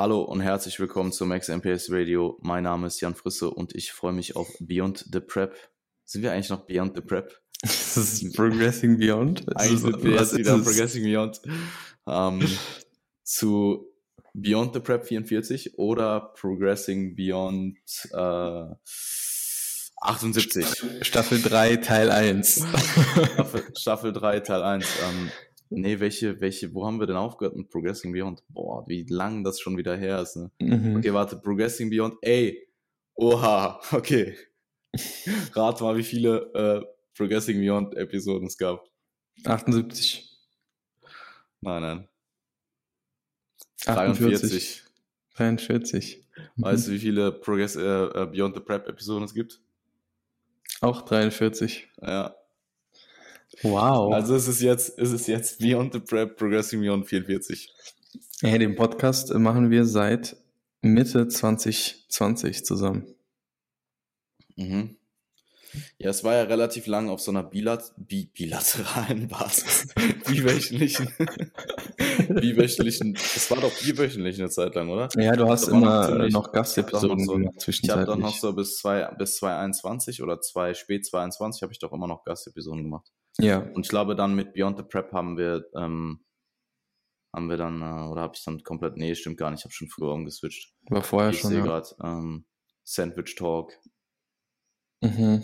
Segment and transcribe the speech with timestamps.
[0.00, 2.38] Hallo und herzlich willkommen zu Max MPS Radio.
[2.40, 5.54] Mein Name ist Jan Frisse und ich freue mich auf Beyond the Prep.
[6.06, 7.38] Sind wir eigentlich noch Beyond the Prep?
[7.60, 9.44] Das ist Progressing Beyond.
[9.54, 11.42] Eigentlich sind wir jetzt wieder Progressing Beyond.
[12.08, 12.48] Ähm,
[13.24, 13.92] zu
[14.32, 17.76] Beyond the Prep 44 oder Progressing Beyond
[18.14, 18.74] äh,
[20.00, 20.66] 78.
[21.02, 22.64] Staffel 3, Teil 1.
[23.34, 24.86] Staffel, Staffel 3, Teil 1.
[25.10, 25.30] Ähm,
[25.70, 28.42] nee, welche, welche, wo haben wir denn aufgehört mit Progressing Beyond?
[28.48, 30.36] Boah, wie lang das schon wieder her ist.
[30.36, 30.50] Ne?
[30.60, 30.96] Mhm.
[30.96, 32.68] Okay, warte, Progressing Beyond, ey,
[33.14, 34.36] oha, okay.
[35.54, 36.84] Rat mal, wie viele äh,
[37.16, 38.84] Progressing Beyond Episoden es gab.
[39.44, 40.28] 78.
[41.60, 42.08] Nein, nein.
[43.86, 44.82] 48.
[45.34, 46.26] 43.
[46.56, 49.60] Weißt du, wie viele Progress, äh, äh, Beyond the Prep Episoden es gibt?
[50.80, 51.88] Auch 43.
[52.02, 52.34] Ja.
[53.62, 54.12] Wow.
[54.14, 57.68] Also es ist jetzt, es ist jetzt Beyond the Prep Progressing Beyond 44.
[58.42, 60.36] Hey, den Podcast machen wir seit
[60.82, 63.06] Mitte 2020 zusammen.
[64.56, 64.96] Mhm.
[65.98, 69.86] Ja, es war ja relativ lang auf so einer bilat bi bilateralen Basis.
[70.26, 71.08] biwöchentlichen.
[72.28, 73.14] biwöchentlichen.
[73.14, 75.08] Es war doch biwöchentlich eine Zeit lang, oder?
[75.16, 78.78] Ja, du hast noch immer ziemlich- noch Gastepisoden so- Ich habe dann noch so bis,
[78.78, 83.10] zwei, bis 2021 oder zwei, spät 22 habe ich doch immer noch Gastepisoden gemacht.
[83.38, 86.24] Ja, Und ich glaube, dann mit Beyond the Prep haben wir, ähm,
[87.34, 89.72] haben wir dann, äh, oder habe ich dann komplett, nee, stimmt gar nicht, ich habe
[89.74, 90.74] schon früher umgeswitcht.
[90.88, 91.50] war vorher ich schon.
[91.50, 91.64] sehe Ja.
[91.64, 92.44] gerade ähm,
[92.84, 93.72] Sandwich Talk.
[95.02, 95.42] Mhm.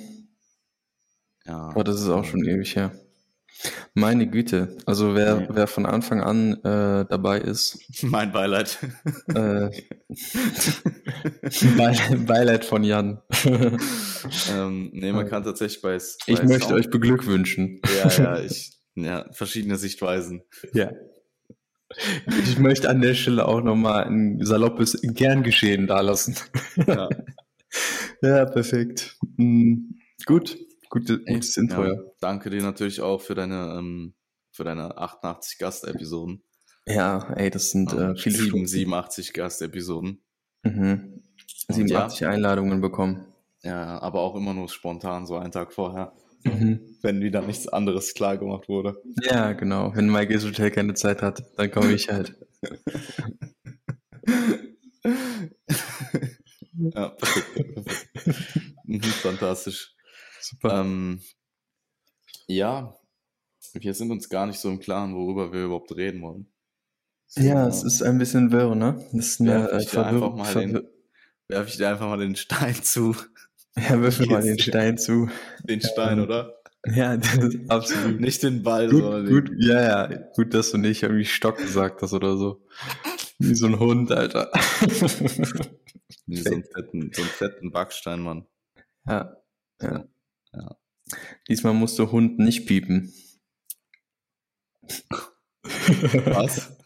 [1.44, 1.68] Ja.
[1.68, 2.92] Aber das ist auch schon ewig her.
[3.94, 4.76] Meine Güte.
[4.86, 5.46] Also wer, Nee.
[5.50, 8.78] wer von Anfang an äh, dabei ist, Mein Beileid.
[9.34, 9.70] äh,
[11.76, 13.20] Beileid, Beileid von Jan.
[14.52, 17.80] ähm, nee, man kann tatsächlich bei, S- Ich bei möchte Sound- euch beglückwünschen.
[18.02, 20.42] Ja, ja, ich, ja, verschiedene Sichtweisen.
[20.72, 20.90] Ja.
[22.44, 26.36] Ich möchte an der Stelle auch nochmal ein saloppes gern geschehen dalassen.
[26.86, 27.08] Ja.
[28.22, 29.16] Ja, perfekt.
[29.36, 29.92] Mm,
[30.24, 30.58] gut,
[30.98, 31.92] gute, gutes Intro, ja.
[31.94, 32.00] ja.
[32.20, 34.14] Danke dir natürlich auch für deine, ähm,
[34.50, 36.42] für deine 88 Gastepisoden.
[36.86, 38.66] Ja, ey, das sind äh, Ähm, viele sieben, Stunden.
[38.66, 40.22] 87 Gastepisoden.
[40.62, 41.22] Mhm.
[41.68, 43.26] Und 87 Einladungen bekommen.
[43.62, 46.12] Ja, aber auch immer nur spontan, so einen Tag vorher.
[46.44, 46.80] Mhm.
[47.02, 49.02] Wenn wieder nichts anderes klar gemacht wurde.
[49.22, 49.92] Ja, genau.
[49.96, 52.36] Wenn Mike Hotel keine Zeit hat, dann komme ich halt.
[56.94, 57.74] ja, perfekt.
[57.74, 58.08] perfekt.
[58.84, 59.95] Mhm, Fantastisch.
[60.48, 60.80] Super.
[60.80, 61.20] Ähm,
[62.46, 62.96] ja,
[63.72, 66.52] wir sind uns gar nicht so im Klaren, worüber wir überhaupt reden wollen.
[67.36, 69.04] ja, es ist ein bisschen wirr, ne?
[69.12, 70.88] Das ist Werf äh, ich dir einfach Verwirr mal Verwir den,
[71.48, 73.14] werf ich dir einfach mal den Stein zu.
[73.78, 75.28] Ja, wirf mir mal den Stein zu.
[75.64, 76.54] Den Stein, Ähm, oder?
[76.86, 78.20] Ja, das ist absolut.
[78.20, 79.60] Nicht den Ball, Gut, sondern gut, den.
[79.60, 82.64] ja, ja, gut, dass du nicht irgendwie Stock gesagt hast oder so.
[83.38, 84.50] Wie so ein Hund, Alter.
[86.28, 88.46] Nee, so, einen fetten, so einen fetten Backstein, Mann.
[89.06, 89.36] ja,
[89.82, 90.04] ja.
[90.56, 90.76] Ja.
[91.48, 93.12] Diesmal musst du Hund nicht piepen.
[96.26, 96.76] Was?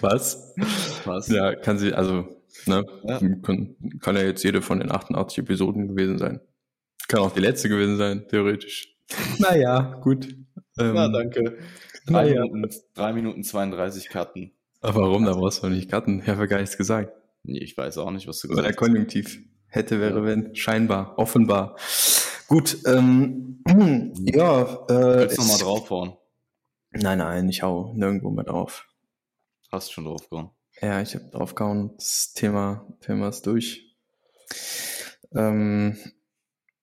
[0.00, 0.54] Was?
[1.04, 1.28] Was?
[1.28, 2.26] Ja, kann sie, also,
[2.66, 3.18] ne, Ja.
[3.42, 6.40] kann, kann ja jetzt jede von den 88 Episoden gewesen sein.
[7.08, 8.96] Kann auch die letzte gewesen sein, theoretisch.
[9.38, 10.26] Naja, gut.
[10.78, 11.58] Ähm, Na, danke.
[12.06, 12.42] Drei, ja.
[12.42, 14.52] Minuten, drei Minuten 32 Cutten.
[14.80, 15.24] Aber warum?
[15.24, 16.20] Da brauchst du nicht cutten.
[16.20, 17.12] Ich habe ja gar nichts gesagt.
[17.42, 18.76] Nee, ich weiß auch nicht, was du gesagt hast.
[18.76, 19.38] Konjunktiv.
[19.68, 20.54] Hätte, wäre, wenn.
[20.54, 21.18] Scheinbar.
[21.18, 21.76] Offenbar.
[22.48, 23.62] Gut, ähm,
[24.24, 26.16] ja, äh, Willst du nochmal draufhauen?
[26.90, 28.86] Nein, nein, ich hau nirgendwo mehr drauf.
[29.70, 30.50] Hast schon draufgehauen.
[30.80, 31.92] Ja, ich habe draufgehauen.
[31.96, 33.96] Das Thema, Thema ist durch.
[35.34, 35.96] Ähm,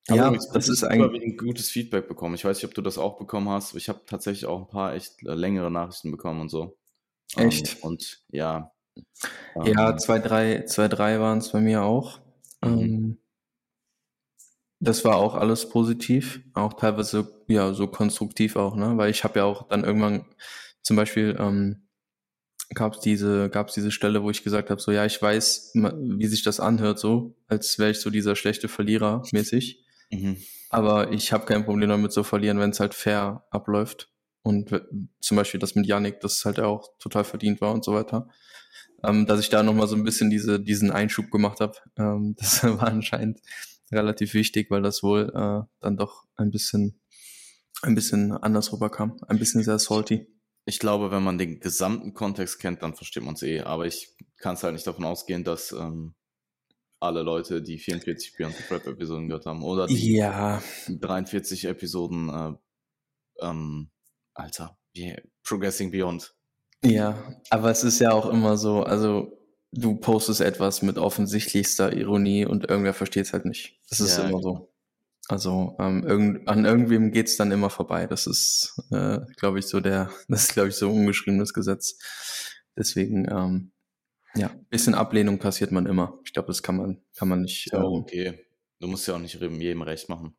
[0.10, 2.36] ja, das ist ein eigentlich, gutes Feedback bekommen.
[2.36, 3.76] Ich weiß nicht, ob du das auch bekommen hast.
[3.76, 6.78] Ich habe tatsächlich auch ein paar echt äh, längere Nachrichten bekommen und so.
[7.38, 7.76] Echt?
[7.76, 8.72] Ähm, und ja.
[9.64, 12.20] ja, ähm, zwei, drei, zwei, drei waren es bei mir auch.
[12.64, 13.18] Mhm.
[14.84, 18.98] Das war auch alles positiv, auch teilweise ja so konstruktiv auch, ne?
[18.98, 20.26] Weil ich habe ja auch dann irgendwann
[20.82, 21.88] zum Beispiel ähm,
[22.74, 26.28] gab es diese gab's diese Stelle, wo ich gesagt habe, so ja, ich weiß, wie
[26.28, 29.86] sich das anhört, so als wäre ich so dieser schlechte Verlierer mäßig.
[30.10, 30.38] mhm.
[30.70, 34.10] Aber ich habe kein Problem damit zu verlieren, wenn es halt fair abläuft.
[34.42, 34.72] Und
[35.20, 38.30] zum Beispiel das mit Yannick, das halt auch total verdient war und so weiter.
[39.04, 42.64] Ähm, dass ich da nochmal so ein bisschen diese, diesen Einschub gemacht habe, ähm, das
[42.64, 43.42] war anscheinend
[43.92, 47.02] relativ wichtig, weil das wohl äh, dann doch ein bisschen,
[47.82, 49.18] ein bisschen anders rüberkam.
[49.28, 50.28] Ein bisschen sehr salty.
[50.66, 53.62] Ich glaube, wenn man den gesamten Kontext kennt, dann versteht man es eh.
[53.62, 56.14] Aber ich kann es halt nicht davon ausgehen, dass ähm,
[57.00, 62.30] alle Leute die 44 Beyond the Prep Episoden gehört haben oder die Ja, 43 Episoden,
[62.30, 62.54] äh,
[63.46, 63.90] ähm,
[64.34, 66.36] Alter, wie, Progressing Beyond.
[66.86, 67.18] ja,
[67.50, 69.41] aber es ist ja auch immer so, also
[69.72, 73.80] du postest etwas mit offensichtlichster Ironie und irgendwer versteht es halt nicht.
[73.90, 74.70] Das ist Ja, immer so.
[75.28, 78.06] Also ähm, irgend, an irgendwem geht's dann immer vorbei.
[78.08, 81.98] Das ist, äh, glaube ich, so der, das ist, glaube ich, so ein ungeschriebenes Gesetz.
[82.76, 83.72] Deswegen, ähm,
[84.36, 86.20] ja, bisschen Ablehnung passiert man immer.
[86.26, 87.74] Ich glaube, das kann man, kann man nicht.
[87.74, 88.46] Auch ähm, okay.
[88.80, 90.36] Du musst ja auch nicht jedem recht machen.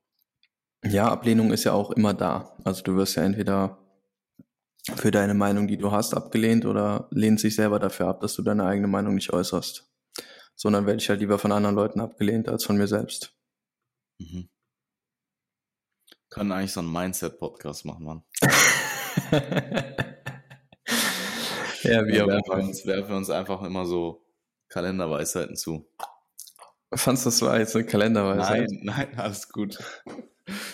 [0.84, 2.56] Ja, Ablehnung ist ja auch immer da.
[2.64, 3.81] Also du wirst ja entweder
[4.96, 8.42] für deine Meinung, die du hast, abgelehnt oder lehnst dich selber dafür ab, dass du
[8.42, 9.88] deine eigene Meinung nicht äußerst.
[10.54, 13.34] Sondern werde ich halt lieber von anderen Leuten abgelehnt als von mir selbst.
[14.18, 14.48] Mhm.
[16.30, 18.22] Können eigentlich so einen Mindset-Podcast machen, Mann.
[21.82, 24.24] ja, Wir auch werfen uns, werfen uns einfach immer so
[24.68, 25.86] Kalenderweisheiten zu.
[26.94, 28.50] Fandst du das war jetzt eine Kalenderweise?
[28.50, 29.78] Nein, nein, alles gut.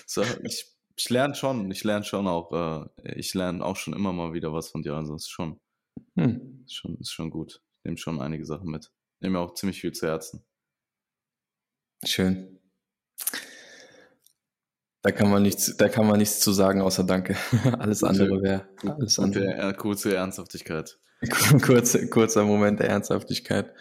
[0.07, 2.53] So, ich, ich lerne schon, ich lerne schon auch,
[3.05, 5.61] äh, ich lerne auch schon immer mal wieder was von dir, also ist schon,
[6.17, 6.65] Hm.
[6.67, 7.63] ist schon, ist schon gut.
[7.79, 8.91] Ich nehme schon einige Sachen mit.
[9.21, 10.45] Nehme mir auch ziemlich viel zu Herzen.
[12.05, 12.59] Schön.
[15.03, 17.37] Da kann man nichts, da kann man nichts zu sagen außer Danke.
[17.79, 19.45] Alles andere wäre alles andere.
[19.45, 20.99] der kurze Ernsthaftigkeit.
[21.63, 23.75] Kurzer, kurzer Moment der Ernsthaftigkeit.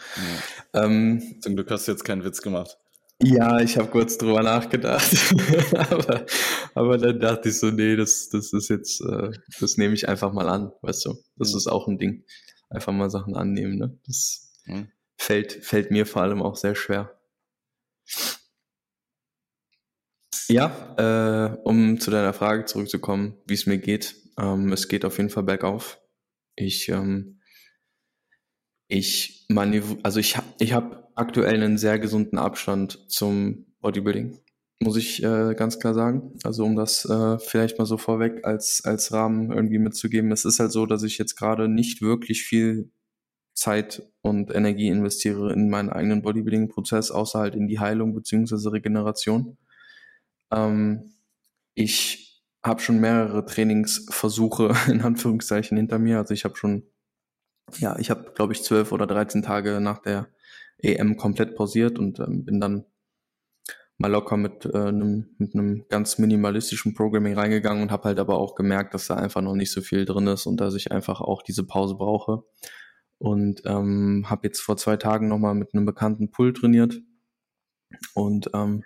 [0.73, 0.83] Ja.
[0.83, 2.79] Ähm, Zum Glück hast du jetzt keinen Witz gemacht.
[3.21, 5.09] Ja, ich habe kurz drüber nachgedacht,
[5.91, 6.25] aber,
[6.75, 10.31] aber dann dachte ich so, nee, das, das ist jetzt, äh, das nehme ich einfach
[10.33, 11.15] mal an, weißt du.
[11.35, 11.57] Das Mhm.
[11.57, 12.23] ist auch ein Ding.
[12.69, 13.97] Einfach mal Sachen annehmen, ne?
[14.05, 14.89] Das Hm?
[15.17, 17.11] fällt, fällt mir vor allem auch sehr schwer.
[20.49, 24.15] Ja, äh, um zu deiner Frage zurückzukommen, wie es mir geht.
[24.37, 25.99] Ähm, es geht auf jeden Fall bergauf.
[26.55, 27.41] Ich, ähm,
[28.87, 34.39] ich manöv also ich habe ich hab aktuell einen sehr gesunden Abstand zum Bodybuilding,
[34.79, 36.37] muss ich äh, ganz klar sagen.
[36.43, 40.31] Also um das äh, vielleicht mal so vorweg als, als Rahmen irgendwie mitzugeben.
[40.31, 42.91] Es ist halt so, dass ich jetzt gerade nicht wirklich viel
[43.55, 49.57] Zeit und Energie investiere in meinen eigenen Bodybuilding-Prozess, außer halt in die Heilung beziehungsweise Regeneration.
[50.51, 51.13] Ähm,
[51.73, 56.19] ich habe schon mehrere Trainingsversuche in Anführungszeichen hinter mir.
[56.19, 56.83] Also ich habe schon,
[57.79, 60.27] ja, ich habe, glaube ich, zwölf oder 13 Tage nach der
[60.79, 62.85] EM komplett pausiert und ähm, bin dann
[63.97, 68.55] mal locker mit äh, einem mit ganz minimalistischen Programming reingegangen und habe halt aber auch
[68.55, 71.41] gemerkt, dass da einfach noch nicht so viel drin ist und dass ich einfach auch
[71.41, 72.43] diese Pause brauche.
[73.19, 77.01] Und ähm, habe jetzt vor zwei Tagen nochmal mit einem bekannten Pull trainiert.
[78.13, 78.83] Und ähm,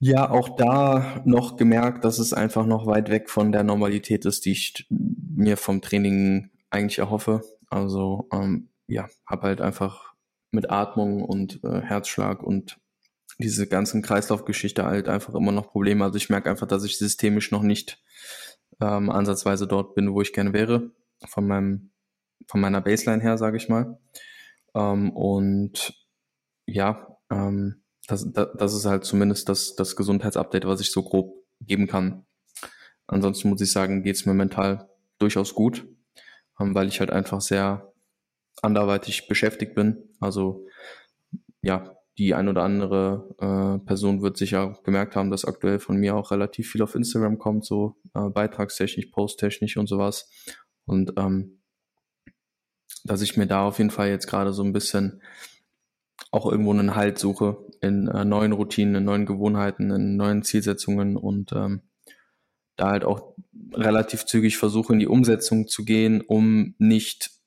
[0.00, 4.46] ja, auch da noch gemerkt, dass es einfach noch weit weg von der Normalität ist,
[4.46, 7.42] die ich mir vom Training eigentlich erhoffe.
[7.68, 10.07] Also ähm, ja, habe halt einfach
[10.50, 12.78] mit Atmung und äh, Herzschlag und
[13.38, 16.04] diese ganzen Kreislaufgeschichte halt einfach immer noch Probleme.
[16.04, 18.02] Also ich merke einfach, dass ich systemisch noch nicht
[18.80, 20.90] ähm, ansatzweise dort bin, wo ich gerne wäre,
[21.26, 21.90] von meinem,
[22.48, 23.98] von meiner Baseline her, sage ich mal.
[24.74, 26.04] Ähm, und
[26.66, 31.34] ja, ähm, das, das, das ist halt zumindest das, das Gesundheitsupdate, was ich so grob
[31.60, 32.26] geben kann.
[33.06, 35.86] Ansonsten muss ich sagen, geht's mir mental durchaus gut,
[36.60, 37.87] ähm, weil ich halt einfach sehr
[38.62, 40.04] anderweitig beschäftigt bin.
[40.20, 40.66] Also
[41.62, 46.16] ja, die ein oder andere äh, Person wird sicher gemerkt haben, dass aktuell von mir
[46.16, 50.28] auch relativ viel auf Instagram kommt, so äh, beitragstechnisch, posttechnisch und sowas.
[50.84, 51.60] Und ähm,
[53.04, 55.22] dass ich mir da auf jeden Fall jetzt gerade so ein bisschen
[56.30, 61.16] auch irgendwo einen Halt suche in äh, neuen Routinen, in neuen Gewohnheiten, in neuen Zielsetzungen
[61.16, 61.82] und ähm,
[62.76, 63.34] da halt auch
[63.72, 67.37] relativ zügig versuche in die Umsetzung zu gehen, um nicht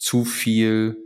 [0.00, 0.96] zu viel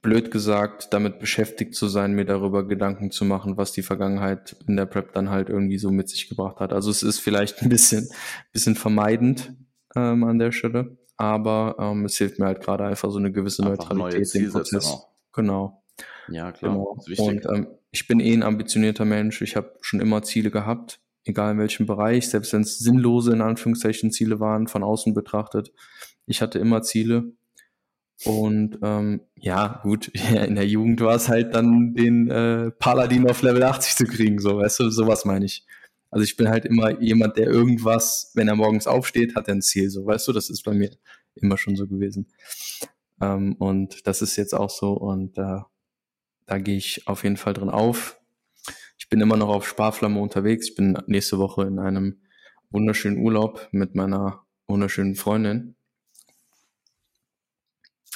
[0.00, 4.76] blöd gesagt, damit beschäftigt zu sein, mir darüber Gedanken zu machen, was die Vergangenheit in
[4.76, 6.72] der Prep dann halt irgendwie so mit sich gebracht hat.
[6.72, 8.08] Also es ist vielleicht ein bisschen,
[8.52, 9.52] bisschen vermeidend
[9.94, 13.62] ähm, an der Stelle, aber ähm, es hilft mir halt gerade einfach so eine gewisse
[13.64, 14.86] Einfach Neutralität im Prozess.
[14.86, 15.08] auch.
[15.32, 15.82] Genau,
[16.28, 16.72] Ja, klar.
[16.72, 16.98] genau.
[17.18, 19.40] Und ähm, ich bin eh ein ambitionierter Mensch.
[19.42, 23.40] Ich habe schon immer Ziele gehabt, egal in welchem Bereich, selbst wenn es sinnlose in
[23.40, 25.72] Anführungszeichen Ziele waren, von außen betrachtet.
[26.26, 27.32] Ich hatte immer Ziele
[28.24, 33.42] und ähm, ja, gut, in der Jugend war es halt dann den äh, Paladin auf
[33.42, 35.66] Level 80 zu kriegen, so, weißt du, sowas meine ich.
[36.10, 39.62] Also ich bin halt immer jemand, der irgendwas, wenn er morgens aufsteht, hat er ein
[39.62, 40.90] Ziel, so, weißt du, das ist bei mir
[41.34, 42.28] immer schon so gewesen.
[43.20, 45.60] Ähm, und das ist jetzt auch so und äh,
[46.46, 48.20] da gehe ich auf jeden Fall drin auf.
[48.98, 50.68] Ich bin immer noch auf Sparflamme unterwegs.
[50.68, 52.20] Ich bin nächste Woche in einem
[52.70, 55.76] wunderschönen Urlaub mit meiner wunderschönen Freundin.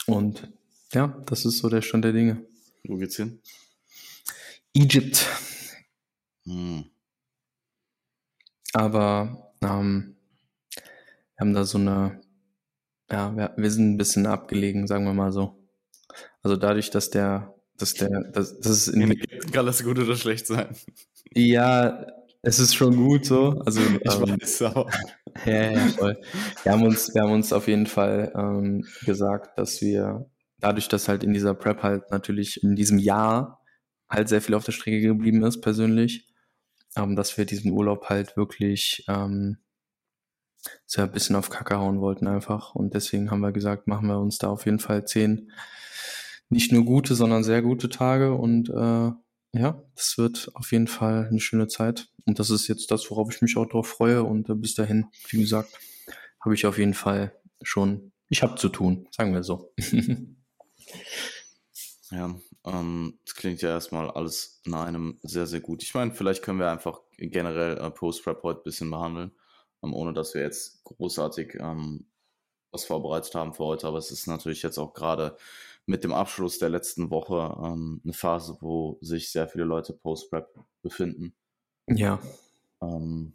[0.06, 0.52] Und
[0.92, 2.44] ja, das ist so der Stand der Dinge.
[2.84, 3.40] Wo geht's hin?
[4.74, 5.26] Egypt.
[6.44, 6.84] Hm.
[8.72, 10.16] Aber ähm,
[10.74, 12.20] wir haben da so eine
[13.10, 15.56] ja, wir, wir sind ein bisschen abgelegen, sagen wir mal so.
[16.42, 19.20] Also dadurch, dass der, dass der, dass, dass es in
[19.52, 20.74] Kann das gut oder schlecht sein?
[21.32, 22.06] Ja,
[22.42, 23.60] es ist schon gut so.
[23.64, 24.90] Also Ich ähm, weiß, aber.
[25.44, 26.20] Ja, ja, voll.
[26.62, 31.08] Wir haben uns, wir haben uns auf jeden Fall ähm, gesagt, dass wir dadurch, dass
[31.08, 33.60] halt in dieser Prep halt natürlich in diesem Jahr
[34.08, 36.28] halt sehr viel auf der Strecke geblieben ist, persönlich,
[36.96, 39.58] ähm, dass wir diesen Urlaub halt wirklich ähm,
[40.86, 42.74] so ein bisschen auf Kacke hauen wollten einfach.
[42.74, 45.50] Und deswegen haben wir gesagt, machen wir uns da auf jeden Fall zehn
[46.48, 49.10] nicht nur gute, sondern sehr gute Tage und äh,
[49.56, 52.08] ja, das wird auf jeden Fall eine schöne Zeit.
[52.24, 54.24] Und das ist jetzt das, worauf ich mich auch drauf freue.
[54.24, 55.70] Und äh, bis dahin, wie gesagt,
[56.40, 57.32] habe ich auf jeden Fall
[57.62, 59.72] schon, ich habe zu tun, sagen wir so.
[62.10, 65.82] Ja, ähm, das klingt ja erstmal alles nach einem sehr, sehr gut.
[65.82, 69.32] Ich meine, vielleicht können wir einfach generell äh, Post-Prep heute ein bisschen behandeln,
[69.82, 72.06] ähm, ohne dass wir jetzt großartig ähm,
[72.70, 73.88] was vorbereitet haben für heute.
[73.88, 75.36] Aber es ist natürlich jetzt auch gerade
[75.86, 80.48] mit dem Abschluss der letzten Woche ähm, eine Phase, wo sich sehr viele Leute Post-Prep
[80.82, 81.36] befinden.
[81.88, 82.20] ja,
[82.82, 83.34] Ähm,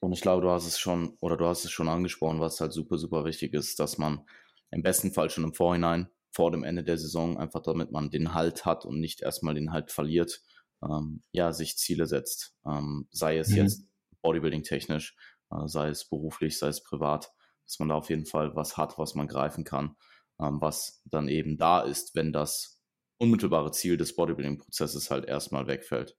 [0.00, 2.72] und ich glaube, du hast es schon, oder du hast es schon angesprochen, was halt
[2.72, 4.26] super, super wichtig ist, dass man
[4.70, 8.34] im besten Fall schon im Vorhinein, vor dem Ende der Saison, einfach damit man den
[8.34, 10.42] Halt hat und nicht erstmal den Halt verliert,
[10.82, 12.56] ähm, ja, sich Ziele setzt.
[12.66, 13.56] Ähm, sei es Mhm.
[13.56, 13.88] jetzt
[14.22, 15.16] Bodybuilding-technisch,
[15.52, 17.32] äh, sei es beruflich, sei es privat,
[17.66, 19.96] dass man da auf jeden Fall was hat, was man greifen kann,
[20.38, 22.82] was dann eben da ist, wenn das
[23.18, 26.16] unmittelbare Ziel des Bodybuilding-Prozesses halt erstmal wegfällt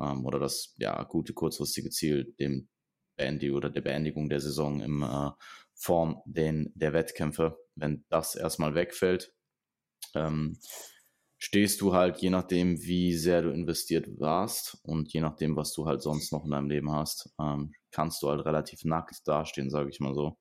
[0.00, 2.68] ähm, oder das ja gute kurzfristige Ziel dem
[3.16, 5.30] Beendigung oder der Beendigung der Saison im äh,
[5.74, 9.32] Form den, der Wettkämpfe, wenn das erstmal wegfällt,
[10.14, 10.58] ähm,
[11.38, 15.86] stehst du halt je nachdem, wie sehr du investiert warst und je nachdem, was du
[15.86, 19.90] halt sonst noch in deinem Leben hast, ähm, kannst du halt relativ nackt dastehen, sage
[19.90, 20.38] ich mal so.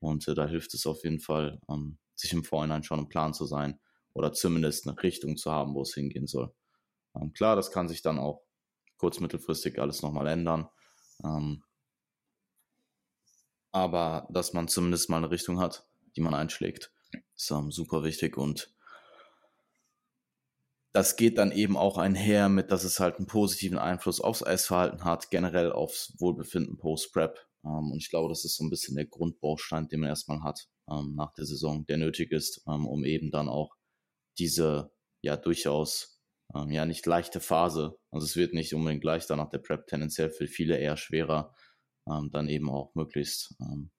[0.00, 3.34] Und äh, da hilft es auf jeden Fall, ähm, sich im Vorhinein schon im Plan
[3.34, 3.78] zu sein
[4.12, 6.52] oder zumindest eine Richtung zu haben, wo es hingehen soll.
[7.14, 8.42] Ähm, klar, das kann sich dann auch
[8.96, 10.68] kurz-, mittelfristig alles nochmal ändern.
[11.24, 11.62] Ähm,
[13.70, 16.92] aber dass man zumindest mal eine Richtung hat, die man einschlägt,
[17.36, 18.74] ist ähm, super wichtig und
[20.92, 25.04] das geht dann eben auch einher mit, dass es halt einen positiven Einfluss aufs Essverhalten
[25.04, 27.38] hat, generell aufs Wohlbefinden post-Prep.
[27.64, 30.66] Ähm, und ich glaube, das ist so ein bisschen der Grundbaustein, den man erstmal hat
[30.90, 33.76] ähm, nach der Saison, der nötig ist, ähm, um eben dann auch
[34.38, 36.20] diese ja durchaus
[36.54, 40.30] ähm, ja nicht leichte Phase, also es wird nicht unbedingt leichter nach der Prep, tendenziell
[40.30, 41.54] für viele eher schwerer,
[42.08, 43.90] ähm, dann eben auch möglichst, ähm,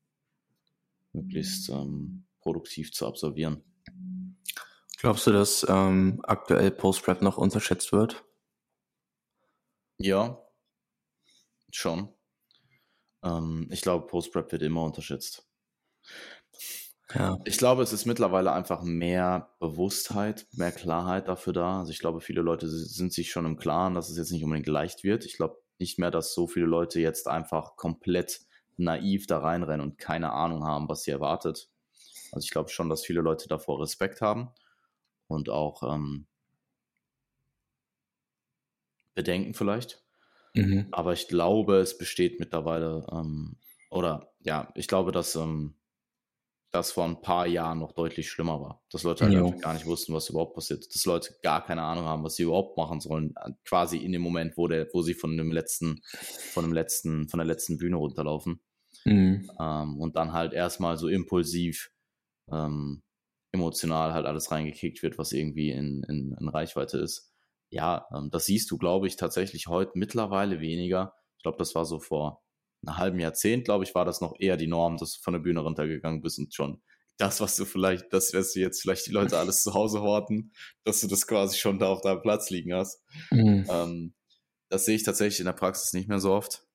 [1.14, 3.64] möglichst ähm, produktiv zu absolvieren.
[4.98, 8.26] Glaubst du, dass aktuell Post-Prep noch unterschätzt wird?
[9.98, 10.46] Ja,
[11.72, 12.14] schon.
[13.70, 15.50] Ich glaube, Post-Prep wird immer unterschätzt.
[17.14, 17.38] Ja.
[17.46, 21.80] Ich glaube, es ist mittlerweile einfach mehr Bewusstheit, mehr Klarheit dafür da.
[21.80, 24.68] Also ich glaube, viele Leute sind sich schon im Klaren, dass es jetzt nicht unbedingt
[24.68, 25.26] leicht wird.
[25.26, 28.42] Ich glaube nicht mehr, dass so viele Leute jetzt einfach komplett
[28.78, 31.70] naiv da reinrennen und keine Ahnung haben, was sie erwartet.
[32.32, 34.50] Also ich glaube schon, dass viele Leute davor Respekt haben
[35.28, 36.28] und auch ähm,
[39.16, 40.04] Bedenken vielleicht.
[40.54, 40.88] Mhm.
[40.92, 43.58] Aber ich glaube, es besteht mittlerweile, ähm,
[43.90, 45.79] oder ja, ich glaube, dass ähm,
[46.72, 48.84] das vor ein paar Jahren noch deutlich schlimmer war.
[48.92, 50.86] Dass Leute halt einfach gar nicht wussten, was überhaupt passiert.
[50.94, 53.34] Dass Leute gar keine Ahnung haben, was sie überhaupt machen sollen.
[53.44, 57.28] äh, Quasi in dem Moment, wo, der, wo sie von dem letzten, von dem letzten,
[57.28, 58.62] von der letzten Bühne runterlaufen.
[59.06, 59.50] Mhm.
[59.60, 61.92] Ähm, und dann halt erstmal so impulsiv,
[62.52, 63.02] ähm,
[63.52, 67.34] emotional halt alles reingekickt wird, was irgendwie in, in, in Reichweite ist.
[67.72, 71.16] Ja, ähm, das siehst du, glaube ich, tatsächlich heute mittlerweile weniger.
[71.38, 72.44] Ich glaube, das war so vor
[72.86, 75.40] einem halben Jahrzehnt, glaube ich, war das noch eher die Norm, dass du von der
[75.42, 76.82] Bühne runtergegangen bist und schon
[77.18, 80.54] das, was du vielleicht, das, was du jetzt vielleicht die Leute alles zu Hause horten,
[80.86, 83.04] dass du das quasi schon da auf deinem Platz liegen hast.
[83.32, 83.66] Mhm.
[83.70, 84.14] Ähm,
[84.70, 86.66] das sehe ich tatsächlich in der Praxis nicht mehr so oft.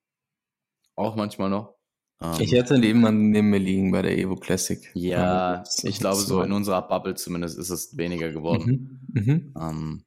[0.97, 1.77] Auch manchmal noch.
[2.21, 4.91] Ähm, Ich hätte jemanden neben mir liegen bei der Evo Classic.
[4.95, 9.01] ja, das- ich glaube, so in unserer Bubble zumindest ist es weniger geworden.
[9.13, 9.23] Mhm.
[9.23, 9.55] Mhm.
[9.59, 10.05] Ähm,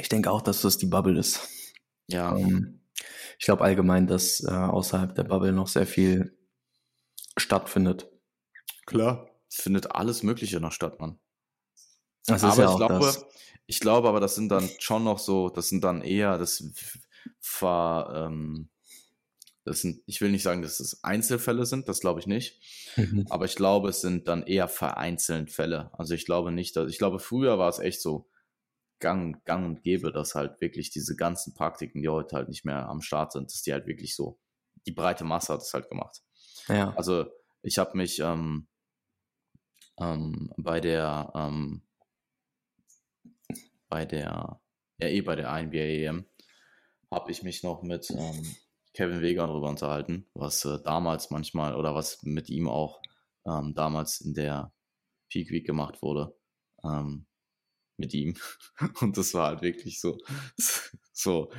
[0.00, 1.48] Ich denke auch, dass das die Bubble ist.
[2.08, 2.80] ja, Ähm,
[3.38, 6.36] ich glaube allgemein, dass äh, außerhalb der Bubble noch sehr viel
[7.36, 8.10] stattfindet.
[8.86, 9.30] klar.
[9.48, 11.18] Es findet alles Mögliche noch statt, Mann.
[12.26, 13.26] Das ist aber ja ich auch glaube, das.
[13.66, 16.64] ich glaube aber, das sind dann schon noch so, das sind dann eher, das
[17.38, 18.68] ver, ähm,
[19.64, 22.60] das sind, ich will nicht sagen, dass es Einzelfälle sind, das glaube ich nicht.
[22.96, 23.26] Mhm.
[23.30, 25.90] Aber ich glaube, es sind dann eher vereinzelt Fälle.
[25.98, 28.28] Also ich glaube nicht, dass, ich glaube, früher war es echt so
[29.04, 32.88] gang, gang und gäbe, dass halt wirklich diese ganzen Praktiken, die heute halt nicht mehr
[32.88, 34.40] am Start sind, dass die halt wirklich so,
[34.86, 36.22] die breite Masse hat es halt gemacht.
[36.68, 36.94] Ja.
[36.96, 37.26] Also
[37.60, 38.66] ich habe mich, ähm,
[39.98, 41.82] ähm, bei der, ähm,
[43.88, 44.58] bei der,
[44.96, 46.24] ja eh bei der NBA EM,
[47.10, 48.56] habe ich mich noch mit ähm,
[48.94, 53.02] Kevin Weger darüber unterhalten, was äh, damals manchmal oder was mit ihm auch
[53.46, 54.72] ähm, damals in der
[55.28, 56.34] Peak Week gemacht wurde.
[56.82, 57.26] Ähm,
[57.96, 58.36] mit ihm.
[59.00, 60.18] Und das war halt wirklich so,
[61.12, 61.50] so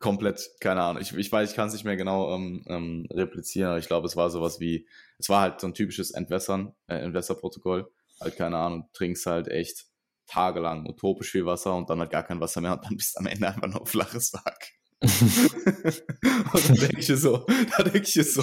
[0.00, 1.02] komplett, keine Ahnung.
[1.02, 4.06] Ich, ich weiß, ich kann es nicht mehr genau ähm, ähm, replizieren, aber ich glaube,
[4.06, 7.90] es war sowas wie, es war halt so ein typisches Entwässern, äh, Entwässerprotokoll.
[8.20, 9.86] Halt, keine Ahnung, trinkst halt echt
[10.26, 13.20] tagelang utopisch viel Wasser und dann halt gar kein Wasser mehr und dann bist du
[13.20, 14.72] am Ende einfach nur flaches Sack.
[15.02, 17.44] und dann denke ich so,
[17.76, 18.42] da denke ich so,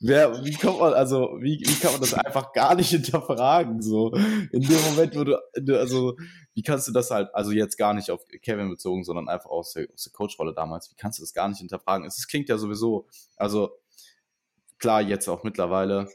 [0.00, 4.12] wer, wie kommt man, also, wie, wie kann man das einfach gar nicht hinterfragen, so,
[4.12, 6.18] in dem Moment, wo du, also,
[6.52, 9.72] wie kannst du das halt, also jetzt gar nicht auf Kevin bezogen, sondern einfach aus
[9.72, 12.06] der, aus der Coach-Rolle damals, wie kannst du das gar nicht hinterfragen?
[12.06, 13.70] Es, klingt ja sowieso, also,
[14.78, 16.10] klar, jetzt auch mittlerweile,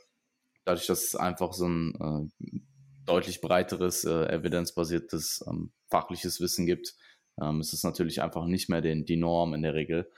[0.63, 2.59] dadurch, dass es einfach so ein äh,
[3.05, 6.95] deutlich breiteres, äh, evidenzbasiertes, ähm, fachliches Wissen gibt,
[7.41, 10.09] ähm, es ist natürlich einfach nicht mehr den, die Norm in der Regel.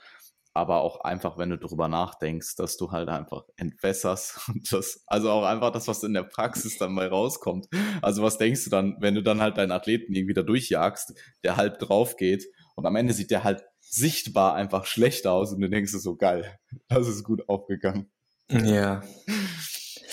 [0.56, 5.30] Aber auch einfach, wenn du darüber nachdenkst, dass du halt einfach entwässerst und das, also
[5.30, 7.66] auch einfach das, was in der Praxis dann mal rauskommt.
[8.02, 11.56] Also was denkst du dann, wenn du dann halt deinen Athleten irgendwie da durchjagst, der
[11.56, 15.68] halb drauf geht und am Ende sieht der halt sichtbar einfach schlechter aus und du
[15.68, 16.56] denkst so geil,
[16.88, 18.10] das ist gut aufgegangen.
[18.48, 19.02] Ja.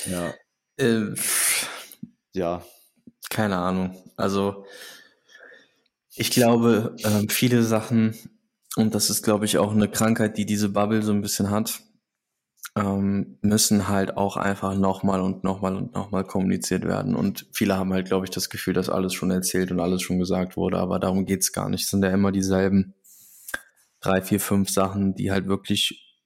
[0.10, 0.34] Ja.
[0.78, 1.14] Äh,
[2.34, 2.64] Ja.
[3.30, 3.96] keine Ahnung.
[4.18, 4.66] Also
[6.16, 8.16] ich glaube, ähm, viele Sachen,
[8.76, 11.82] und das ist, glaube ich, auch eine Krankheit, die diese Bubble so ein bisschen hat,
[12.76, 17.16] ähm, müssen halt auch einfach nochmal und nochmal und nochmal kommuniziert werden.
[17.16, 20.20] Und viele haben halt, glaube ich, das Gefühl, dass alles schon erzählt und alles schon
[20.20, 21.84] gesagt wurde, aber darum geht's gar nicht.
[21.84, 22.94] Es sind ja immer dieselben
[24.00, 26.18] drei, vier, fünf Sachen, die halt wirklich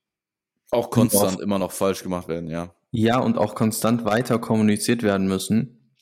[0.71, 2.75] Auch konstant immer noch falsch gemacht werden, ja.
[2.91, 5.93] ja und auch konstant weiter kommuniziert werden müssen.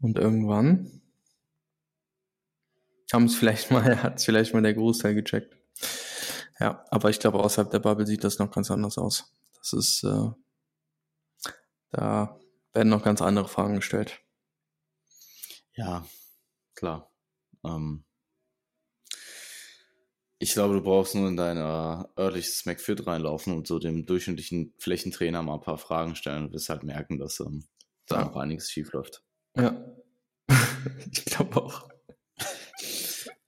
[0.00, 1.02] Und irgendwann
[3.12, 5.56] haben es vielleicht mal, hat es vielleicht mal der Großteil gecheckt.
[6.62, 9.34] Ja, aber ich glaube, außerhalb der Bubble sieht das noch ganz anders aus.
[9.58, 10.30] Das ist, äh,
[11.90, 12.38] da
[12.72, 14.20] werden noch ganz andere Fragen gestellt.
[15.74, 16.06] Ja,
[16.76, 17.10] klar.
[17.64, 18.04] Ähm,
[20.38, 24.72] ich glaube, du brauchst nur in dein äh, örtliches McFit reinlaufen und so dem durchschnittlichen
[24.78, 27.64] Flächentrainer mal ein paar Fragen stellen und wirst halt merken, dass ähm,
[28.06, 28.24] da Ja.
[28.26, 29.24] noch einiges schief läuft.
[29.56, 29.84] Ja.
[31.10, 31.88] ich glaube auch.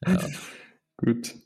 [0.05, 0.29] Ja.
[0.96, 1.44] Gut.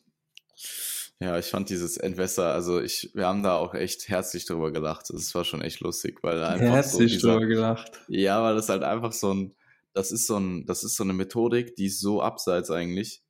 [1.20, 5.10] Ja, ich fand dieses Entwässer, also ich, wir haben da auch echt herzlich drüber gelacht.
[5.10, 8.00] Das war schon echt lustig, weil einfach so Herzlich dieser, drüber gelacht.
[8.06, 9.56] ja, weil das halt einfach so ein,
[9.94, 13.22] das ist so ein, das ist so eine Methodik, die ist so abseits eigentlich.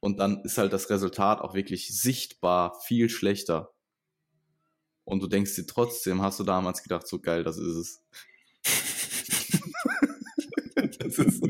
[0.00, 3.72] Und dann ist halt das Resultat auch wirklich sichtbar viel schlechter.
[5.04, 8.02] Und du denkst dir trotzdem, hast du damals gedacht, so geil, das ist es.
[10.98, 11.42] das ist,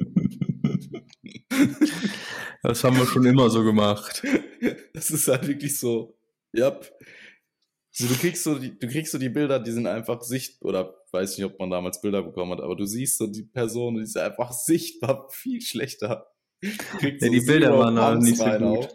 [2.62, 4.22] Das haben wir schon immer so gemacht.
[5.10, 6.16] das ist halt wirklich so,
[6.52, 6.78] ja.
[7.90, 10.94] So, du kriegst so die, du kriegst so die Bilder, die sind einfach sicht oder
[11.12, 14.02] weiß nicht, ob man damals Bilder bekommen hat, aber du siehst so die Person, die
[14.02, 16.26] ist einfach sichtbar viel schlechter.
[16.62, 16.70] Ja,
[17.28, 18.88] die Bilder waren aber nicht so gut.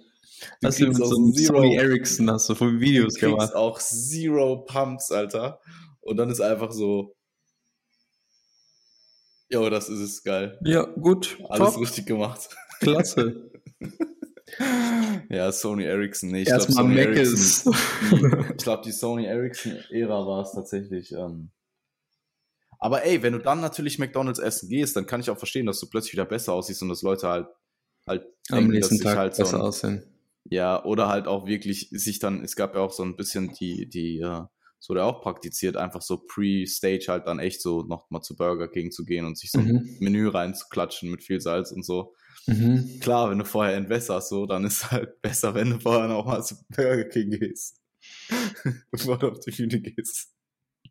[0.61, 3.31] Du Hast du mit so einem Zero- Sony Ericsson hast du von Videos du kriegst
[3.37, 3.55] gemacht.
[3.55, 5.59] auch Zero Pumps, Alter.
[6.01, 7.15] Und dann ist einfach so,
[9.51, 10.59] Jo, das ist es geil.
[10.63, 11.37] Ja, gut.
[11.49, 11.81] Alles top.
[11.81, 12.49] richtig gemacht.
[12.81, 13.49] Klasse.
[15.29, 16.29] Ja, Sony Ericsson.
[16.31, 16.99] Nee, ich Erstmal Sony.
[16.99, 17.75] Ericsson-
[18.57, 21.11] Ich glaube, die Sony Ericsson-Ära war es tatsächlich.
[21.11, 21.51] Ähm.
[22.79, 25.79] Aber ey, wenn du dann natürlich McDonalds essen gehst, dann kann ich auch verstehen, dass
[25.79, 27.47] du plötzlich wieder besser aussiehst und dass Leute halt
[28.07, 30.03] halt Am nächsten sich Tag halt so besser ein- aussehen.
[30.45, 33.87] Ja, oder halt auch wirklich sich dann, es gab ja auch so ein bisschen die,
[33.87, 34.41] die, äh,
[34.79, 38.69] so der auch praktiziert, einfach so pre-Stage halt dann echt so noch mal zu Burger
[38.69, 39.97] King zu gehen und sich so ein Mhm.
[39.99, 42.15] Menü reinzuklatschen mit viel Salz und so.
[42.49, 42.99] Mhm.
[42.99, 46.43] Klar, wenn du vorher entwässerst, so, dann ist halt besser, wenn du vorher noch mal
[46.43, 47.79] zu Burger King gehst.
[48.91, 50.33] Bevor du auf die Bühne gehst.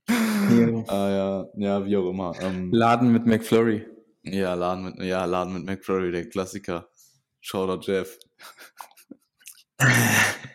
[0.09, 0.85] Ja.
[0.87, 2.33] Ah ja, ja, wie auch immer.
[2.41, 3.87] Ähm, Laden mit McFlurry.
[4.23, 6.89] ja, Laden mit, ja, Laden mit McFlurry, der Klassiker.
[7.41, 8.19] Shoutout Jeff.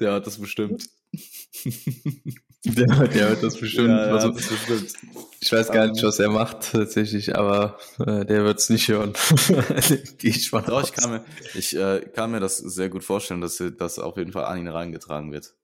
[0.00, 0.88] Der hat das bestimmt.
[2.64, 3.88] Der, der wird das bestimmt.
[3.90, 4.92] Ja, also, das bestimmt.
[5.40, 8.88] ich weiß gar nicht, Ähm, was er macht tatsächlich, aber äh, der wird es nicht
[8.88, 9.12] hören.
[10.18, 11.24] Gehe ich mal Doch, ich kann mir,
[11.54, 14.68] ich, äh, kann mir das sehr gut vorstellen, dass das auf jeden Fall an ihn
[14.68, 15.54] reingetragen wird.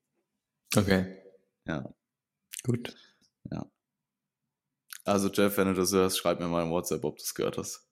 [0.77, 1.17] Okay.
[1.67, 1.89] Ja.
[2.65, 2.95] Gut.
[5.05, 7.59] Also Jeff, wenn du das hörst, schreib mir mal in WhatsApp, ob du es gehört
[7.59, 7.89] hast.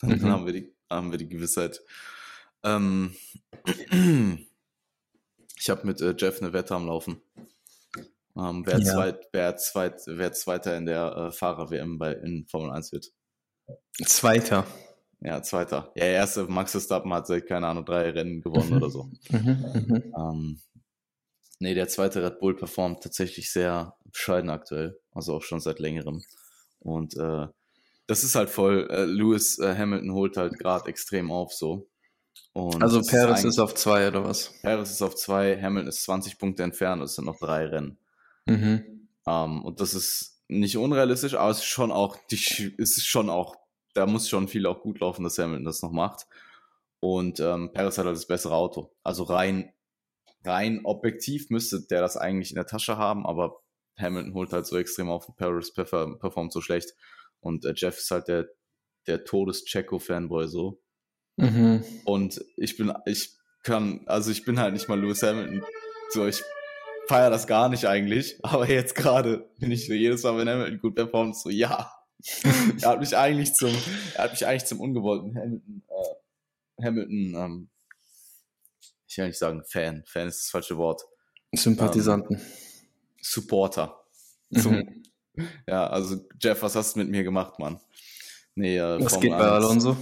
[0.00, 0.24] Dann Mhm.
[0.28, 1.82] haben, wir die, haben wir die Gewissheit.
[2.64, 3.14] Ähm,
[5.56, 7.20] ich habe mit äh, Jeff eine Wette am Laufen.
[8.40, 8.92] Ähm, wer, Ja.
[8.94, 13.10] zweit, wer, zweit, wer Zweiter in der äh, Fahrer-WM bei in Formel 1 wird.
[14.04, 14.66] Zweiter.
[15.20, 15.92] Ja, Zweiter.
[15.94, 19.10] Ja, der erste Max Verstappen hat seit, keine Ahnung, drei Rennen gewonnen oder so.
[19.30, 20.14] Mhm, mhm.
[20.16, 20.60] Ähm,
[21.58, 26.22] nee, der zweite Red Bull performt tatsächlich sehr bescheiden aktuell, also auch schon seit längerem.
[26.80, 27.46] Und äh,
[28.06, 31.86] das ist halt voll, äh, Lewis äh, Hamilton holt halt gerade extrem auf so.
[32.54, 34.52] Und Also Perez eigentlich- ist auf zwei oder was?
[34.62, 37.98] Perez ist auf zwei, Hamilton ist 20 Punkte entfernt, es sind noch drei Rennen.
[38.46, 39.08] Mhm.
[39.26, 43.30] Ähm, und das ist nicht unrealistisch, aber es ist schon auch, die, es ist schon
[43.30, 43.56] auch,
[43.94, 46.26] da muss schon viel auch gut laufen, dass Hamilton das noch macht.
[47.00, 48.92] Und ähm, Perez hat halt das bessere Auto.
[49.02, 49.72] Also rein,
[50.44, 53.60] rein objektiv müsste der das eigentlich in der Tasche haben, aber
[53.96, 56.94] Hamilton holt halt so extrem auf und perform, performt so schlecht.
[57.40, 58.48] Und äh, Jeff ist halt der,
[59.06, 60.80] der Todes-Checo-Fanboy so.
[61.36, 61.84] Mhm.
[62.04, 65.64] Und ich bin, ich kann, also ich bin halt nicht mal Lewis Hamilton.
[66.10, 66.42] So, ich
[67.10, 68.38] feiere das gar nicht eigentlich.
[68.42, 71.92] Aber jetzt gerade bin ich so jedes Mal, wenn Hamilton gut performt, so, ja.
[72.82, 73.74] er hat mich eigentlich zum,
[74.14, 77.70] er hat mich eigentlich zum ungewollten Hamilton, äh, Hamilton, ähm,
[79.06, 80.04] ich will nicht sagen Fan.
[80.06, 81.02] Fan ist das falsche Wort.
[81.52, 82.40] Sympathisanten.
[83.20, 84.04] Supporter.
[84.54, 85.04] Zum, Mhm.
[85.66, 87.80] Ja, also Jeff, was hast du mit mir gemacht, Mann?
[88.54, 89.64] Nee, äh, Was Formel geht bei 1.
[89.64, 89.96] Alonso?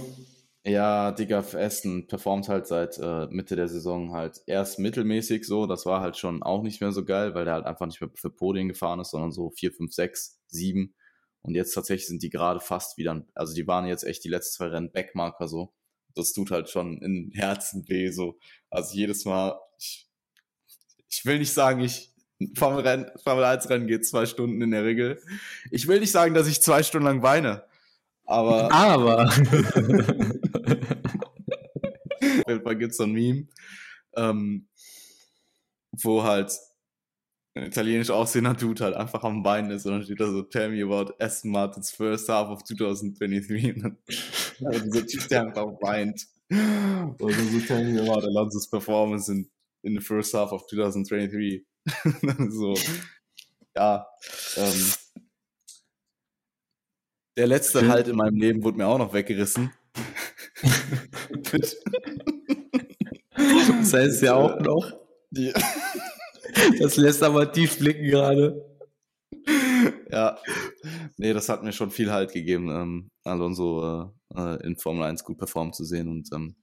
[0.69, 5.65] Ja, Digga, Aston performt halt seit äh, Mitte der Saison halt erst mittelmäßig so.
[5.65, 8.11] Das war halt schon auch nicht mehr so geil, weil der halt einfach nicht mehr
[8.13, 10.93] für Podien gefahren ist, sondern so 4, 5, 6, 7.
[11.41, 14.57] Und jetzt tatsächlich sind die gerade fast wieder, also die waren jetzt echt die letzten
[14.57, 15.73] zwei Rennen Backmarker so.
[16.13, 18.37] Das tut halt schon in Herzen weh so.
[18.69, 20.07] Also jedes Mal, ich,
[21.09, 22.13] ich will nicht sagen, ich
[22.55, 25.19] Formel, Rennen, Formel 1 Rennen geht zwei Stunden in der Regel.
[25.71, 27.63] Ich will nicht sagen, dass ich zwei Stunden lang weine.
[28.29, 29.25] Aber Aber.
[29.25, 29.37] auf
[32.47, 33.47] jeden Fall gibt es so ein Meme,
[34.15, 34.67] ähm,
[35.91, 36.51] wo halt
[37.55, 40.69] ein italienisch aussehender Dude halt einfach am Weinen ist und dann steht da so, tell
[40.69, 43.75] me about Aston Martin's first half of 2023.
[43.75, 43.97] Und dann,
[44.63, 46.27] also dieser Typ, der einfach weint.
[46.51, 49.49] Und so, tell me about Alonso's performance in,
[49.81, 51.65] in the first half of 2023.
[52.05, 52.75] Und dann so,
[53.75, 54.05] ja,
[54.57, 54.93] ähm,
[57.39, 57.87] der letzte.
[57.87, 59.71] Halt in meinem Leben wurde mir auch noch weggerissen.
[63.79, 64.91] Das heißt ja auch noch.
[66.79, 68.65] Das lässt aber tief blicken gerade.
[70.11, 70.37] ja,
[71.17, 75.23] nee, das hat mir schon viel Halt gegeben, ähm, Alonso äh, äh, in Formel 1
[75.23, 76.55] gut performt zu sehen und ähm,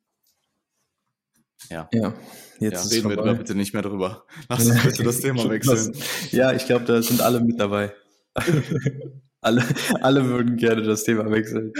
[1.70, 1.88] ja.
[1.92, 2.14] Ja,
[2.60, 4.26] jetzt ja, reden wir da bitte nicht mehr drüber.
[4.48, 5.96] Lass uns bitte das Thema wechseln.
[6.32, 7.94] Ja, ich glaube, da sind alle mit dabei.
[9.46, 9.64] alle,
[10.02, 11.72] alle würden gerne das Thema wechseln.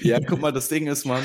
[0.00, 1.22] Ja, guck mal, das Ding ist, man,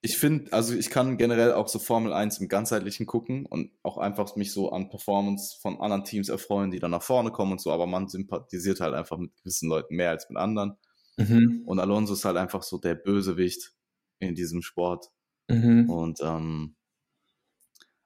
[0.00, 3.98] ich finde, also ich kann generell auch so Formel 1 im ganzheitlichen gucken und auch
[3.98, 7.60] einfach mich so an Performance von anderen Teams erfreuen, die dann nach vorne kommen und
[7.60, 10.76] so, aber man sympathisiert halt einfach mit gewissen Leuten mehr als mit anderen.
[11.16, 11.62] Mhm.
[11.66, 13.72] Und Alonso ist halt einfach so der Bösewicht
[14.20, 15.10] in diesem Sport.
[15.48, 15.90] Mhm.
[15.90, 16.76] Und ähm,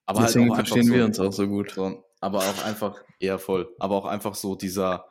[0.07, 1.73] aber Deswegen halt auch verstehen so, wir uns auch so gut.
[1.73, 5.05] so, aber auch einfach, eher voll, aber auch einfach so dieser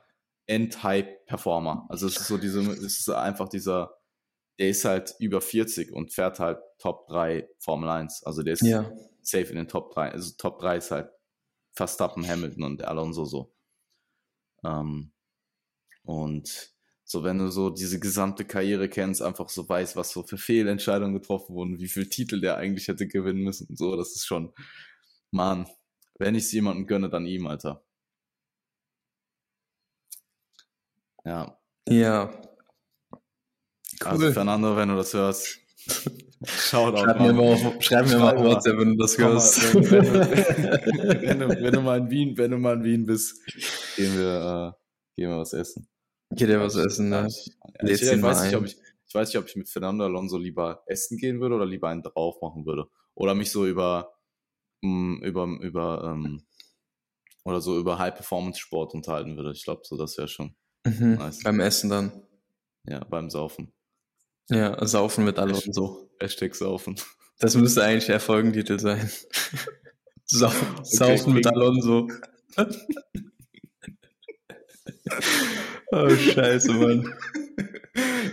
[0.48, 1.86] End-Hype-Performer.
[1.90, 3.98] Also es ist so diese, es ist einfach dieser,
[4.60, 8.24] der ist halt über 40 und fährt halt Top 3 Formel 1.
[8.26, 8.92] Also der ist Ja.
[9.22, 10.12] safe in den Top 3.
[10.12, 11.10] Also Top 3 ist halt
[11.76, 13.54] Verstappen, Hamilton und Alonso so.
[14.64, 15.12] Ähm,
[16.04, 16.72] Und
[17.04, 21.14] so, wenn du so diese gesamte Karriere kennst, einfach so weißt, was so für Fehlentscheidungen
[21.16, 24.54] getroffen wurden, wie viel Titel der eigentlich hätte gewinnen müssen und so, das ist schon,
[25.32, 25.68] Mann,
[26.20, 27.86] wenn ich es jemandem gönne, dann ihm, Alter.
[31.28, 31.60] Ja.
[31.90, 32.30] Ja.
[34.00, 34.08] Cool.
[34.08, 35.60] Also Fernando, wenn du das hörst,
[36.46, 37.00] Shoutout.
[37.00, 39.74] Schreib mir mal auf, schreib mir mal WhatsApp, wenn du das hörst.
[39.74, 40.20] Wenn, wenn, du,
[41.28, 43.44] wenn, du, wenn, du, mal in Wien, wenn du mal in Wien bist,
[43.96, 45.90] gehen wir, äh, gehen wir was essen.
[46.32, 47.28] Geht ja was essen, ne?
[47.28, 50.38] Ja, ich, ich, weiß nicht, ob ich, ich weiß nicht, ob ich mit Fernando Alonso
[50.38, 52.86] lieber essen gehen würde oder lieber einen drauf machen würde.
[53.16, 54.14] Oder mich so über,
[54.82, 56.46] mm, über, über, ähm,
[57.44, 59.52] oder so über High-Performance-Sport unterhalten würde.
[59.54, 60.56] Ich glaube, so das wäre schon.
[60.88, 61.44] Mhm, nice.
[61.44, 62.12] Beim Essen dann.
[62.86, 63.74] Ja, beim Saufen.
[64.50, 66.10] Ja, Saufen mit Alonso.
[66.20, 66.96] Hashtag Saufen.
[67.40, 69.12] Das müsste eigentlich der Folgentitel sein.
[70.26, 72.08] Sau okay, Saufen mit Alonso.
[75.92, 77.14] oh, scheiße, Mann.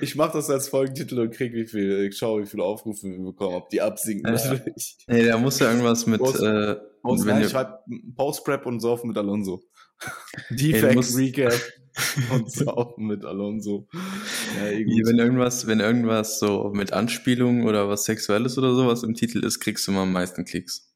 [0.00, 3.18] Ich mach das als Folgentitel und krieg wie viel, ich schaue, wie viele Aufrufe wir
[3.18, 4.98] bekommen, ob die absinken natürlich.
[5.06, 7.84] Nee, da muss ja irgendwas mit, Post, äh, Post, wenn nein, schreib
[8.16, 9.62] Post-Prep und Saufen mit Alonso.
[10.50, 11.54] Defect Recap
[12.30, 13.88] und Saufen mit Alonso.
[13.92, 19.44] Ja, wenn irgendwas, wenn irgendwas so mit Anspielung oder was Sexuelles oder sowas im Titel
[19.44, 20.92] ist, kriegst du mal am meisten Klicks.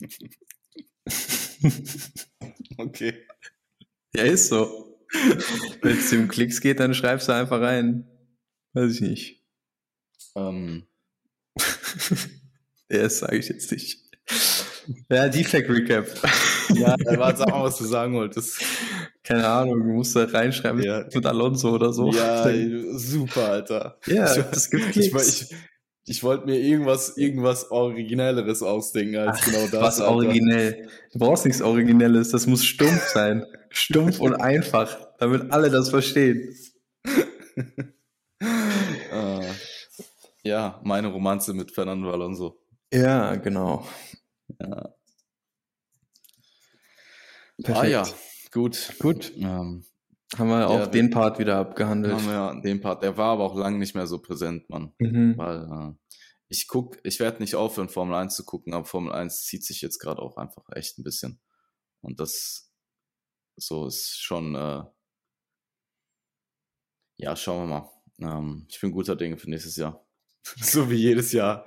[2.76, 3.26] okay.
[4.14, 4.98] Ja, ist so.
[5.82, 8.08] Wenn es um Klicks geht, dann schreibst du einfach rein.
[8.72, 9.44] Weiß ich nicht.
[10.36, 10.86] Ähm.
[12.90, 14.04] ja, das sage ich jetzt nicht.
[15.08, 16.06] Ja, Defect Recap.
[16.74, 18.60] Ja, warte, sag mal, was du sagen wolltest.
[19.22, 21.04] Keine Ahnung, du musst da reinschreiben ja.
[21.12, 22.10] mit Alonso oder so.
[22.12, 22.48] Ja,
[22.96, 23.98] super, Alter.
[24.06, 25.28] Ja, ich, das gibt Klicks.
[25.28, 25.56] Ich, ich,
[26.08, 29.82] ich wollte mir irgendwas, irgendwas Originelleres ausdenken als Ach, genau das.
[29.82, 30.14] Was Alter.
[30.14, 30.88] originell?
[31.12, 33.44] Du brauchst nichts Originelles, das muss stumpf sein.
[33.70, 36.54] stumpf und einfach, damit alle das verstehen.
[39.12, 39.42] uh,
[40.44, 42.60] ja, meine Romanze mit Fernando Alonso.
[42.92, 43.86] Ja, genau.
[44.60, 44.95] Ja.
[47.62, 47.86] Perfekt.
[47.86, 48.06] Ah ja,
[48.52, 48.94] gut.
[48.98, 49.32] Gut.
[49.36, 49.84] Ähm,
[50.36, 52.14] haben wir auch ja, den Part wieder abgehandelt.
[52.14, 53.02] Haben wir den Part.
[53.02, 54.92] Der war aber auch lange nicht mehr so präsent, Mann.
[54.98, 55.38] Mhm.
[55.38, 56.16] Weil äh,
[56.48, 59.80] ich guck, ich werde nicht aufhören, Formel 1 zu gucken, aber Formel 1 zieht sich
[59.80, 61.40] jetzt gerade auch einfach echt ein bisschen.
[62.00, 62.72] Und das
[63.56, 64.82] so ist schon, äh,
[67.18, 67.90] ja, schauen wir mal.
[68.18, 70.06] Ähm, ich bin guter Dinge für nächstes Jahr.
[70.60, 71.66] so wie jedes Jahr.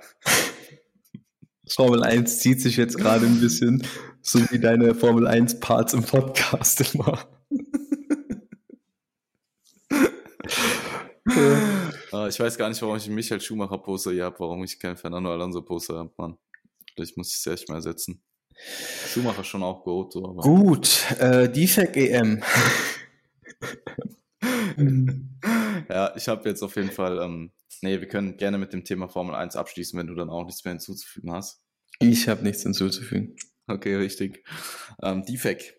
[1.68, 3.86] Formel 1 zieht sich jetzt gerade ein bisschen,
[4.22, 7.26] so wie deine Formel 1 Parts im Podcast immer.
[12.12, 14.78] uh, ich weiß gar nicht, warum ich einen Michael Schumacher Poster hier habe, warum ich
[14.78, 16.36] keinen Fernando Alonso Poster habe, Mann.
[16.94, 18.22] Vielleicht muss ich es echt mal ersetzen.
[19.08, 20.42] Schumacher schon auch gut, so, aber.
[20.42, 22.42] Gut, äh, Defect EM.
[25.88, 29.08] ja, ich habe jetzt auf jeden Fall, ähm, nee, wir können gerne mit dem Thema
[29.08, 31.62] Formel 1 abschließen, wenn du dann auch nichts mehr hinzuzufügen hast.
[32.00, 33.36] Ich habe nichts hinzuzufügen.
[33.70, 34.44] Okay, richtig.
[35.02, 35.74] Ähm, Defect.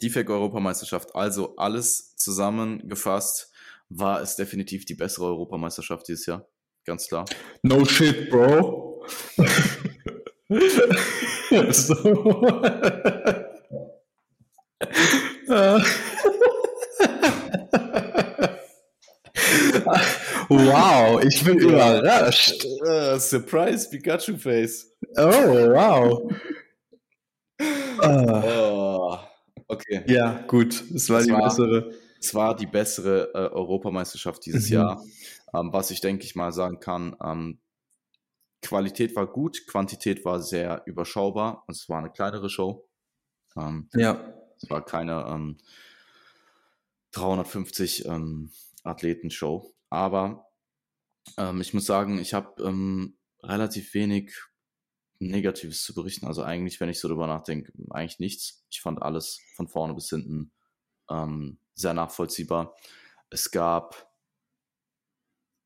[0.00, 1.14] Defect Europameisterschaft.
[1.14, 3.50] Also alles zusammengefasst
[3.88, 6.46] war es definitiv die bessere Europameisterschaft dieses Jahr.
[6.84, 7.24] Ganz klar.
[7.62, 9.04] No shit, Bro.
[11.72, 11.94] so.
[20.48, 22.64] wow, ich bin überrascht.
[22.64, 24.92] Uh, surprise Pikachu Face.
[25.16, 25.30] Oh,
[25.72, 26.32] wow.
[28.06, 29.18] Oh,
[29.68, 30.04] okay.
[30.06, 30.84] Ja, gut.
[30.94, 31.94] Es war das die war, bessere.
[32.18, 34.74] Es war die bessere äh, Europameisterschaft dieses mhm.
[34.74, 35.04] Jahr.
[35.54, 37.58] Ähm, was ich denke ich mal sagen kann, ähm,
[38.62, 41.64] Qualität war gut, Quantität war sehr überschaubar.
[41.68, 42.88] Es war eine kleinere Show.
[43.56, 44.32] Ähm, ja.
[44.60, 45.56] Es war keine
[47.12, 48.50] 350 ähm, ähm,
[48.82, 49.72] Athleten-Show.
[49.90, 50.46] Aber
[51.36, 54.32] ähm, ich muss sagen, ich habe relativ wenig
[55.18, 56.26] Negatives zu berichten.
[56.26, 58.64] Also eigentlich, wenn ich so drüber nachdenke, eigentlich nichts.
[58.70, 60.52] Ich fand alles von vorne bis hinten
[61.10, 62.76] ähm, sehr nachvollziehbar.
[63.30, 64.10] Es gab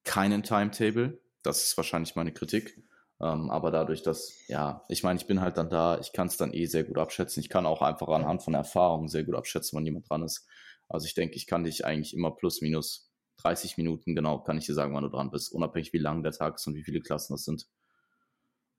[0.05, 1.21] keinen Timetable.
[1.43, 2.83] Das ist wahrscheinlich meine Kritik.
[3.21, 6.37] Ähm, aber dadurch, dass, ja, ich meine, ich bin halt dann da, ich kann es
[6.37, 7.43] dann eh sehr gut abschätzen.
[7.43, 10.47] Ich kann auch einfach anhand von Erfahrungen sehr gut abschätzen, wann jemand dran ist.
[10.89, 14.67] Also ich denke, ich kann dich eigentlich immer plus minus 30 Minuten genau, kann ich
[14.67, 17.01] dir sagen, wann du dran bist, unabhängig wie lang der Tag ist und wie viele
[17.01, 17.67] Klassen das sind.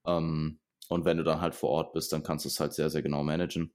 [0.05, 0.59] Ähm,
[0.91, 3.01] und wenn du dann halt vor Ort bist, dann kannst du es halt sehr, sehr
[3.01, 3.73] genau managen.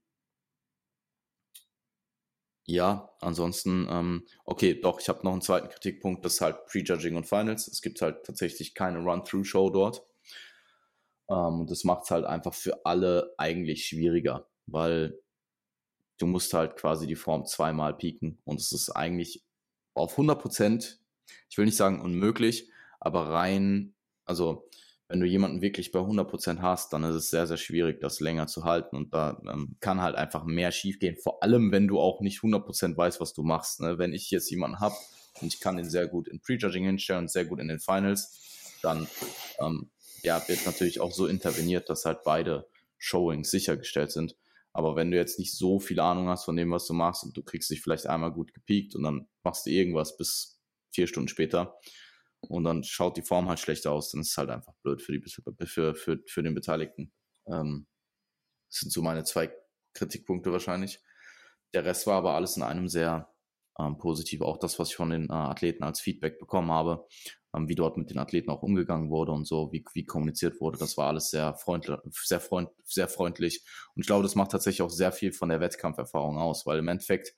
[2.67, 7.15] Ja, ansonsten, ähm, okay, doch, ich habe noch einen zweiten Kritikpunkt, das ist halt Prejudging
[7.15, 7.67] und Finals.
[7.67, 10.05] Es gibt halt tatsächlich keine Run-Through-Show dort.
[11.29, 15.19] Ähm, und das macht es halt einfach für alle eigentlich schwieriger, weil
[16.19, 19.43] du musst halt quasi die Form zweimal pieken und es ist eigentlich
[19.95, 20.99] auf 100 Prozent,
[21.49, 24.69] ich will nicht sagen unmöglich, aber rein, also
[25.09, 28.19] wenn du jemanden wirklich bei 100 Prozent hast, dann ist es sehr, sehr schwierig, das
[28.19, 31.99] länger zu halten und da ähm, kann halt einfach mehr schiefgehen, vor allem wenn du
[31.99, 33.79] auch nicht 100 Prozent weißt, was du machst.
[33.79, 33.97] Ne?
[33.97, 34.95] Wenn ich jetzt jemanden habe
[35.41, 38.77] und ich kann den sehr gut in Prejudging hinstellen und sehr gut in den Finals,
[38.81, 39.07] dann
[39.59, 39.89] ähm,
[40.23, 42.67] ja, wird natürlich auch so interveniert, dass halt beide
[42.97, 44.35] Showings sichergestellt sind.
[44.73, 47.35] Aber wenn du jetzt nicht so viel Ahnung hast von dem, was du machst und
[47.35, 50.59] du kriegst dich vielleicht einmal gut gepiekt und dann machst du irgendwas bis
[50.91, 51.79] vier Stunden später
[52.41, 55.11] und dann schaut die Form halt schlechter aus, dann ist es halt einfach blöd für,
[55.11, 55.23] die,
[55.65, 57.11] für, für, für den Beteiligten.
[57.47, 57.87] Ähm,
[58.69, 59.51] das sind so meine zwei
[59.93, 60.99] Kritikpunkte wahrscheinlich.
[61.73, 63.33] Der Rest war aber alles in einem sehr
[63.79, 64.41] ähm, positiv.
[64.41, 67.05] Auch das, was ich von den äh, Athleten als Feedback bekommen habe,
[67.55, 70.77] ähm, wie dort mit den Athleten auch umgegangen wurde und so, wie, wie kommuniziert wurde.
[70.77, 73.63] Das war alles sehr freundlich, sehr, freund, sehr freundlich.
[73.95, 76.87] Und ich glaube, das macht tatsächlich auch sehr viel von der Wettkampferfahrung aus, weil im
[76.87, 77.35] Endeffekt,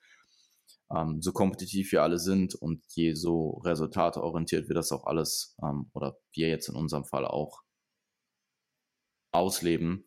[0.96, 5.90] ähm, so kompetitiv wir alle sind und je so resultateorientiert wir das auch alles, ähm,
[5.94, 7.62] oder wir jetzt in unserem Fall auch
[9.32, 10.06] ausleben,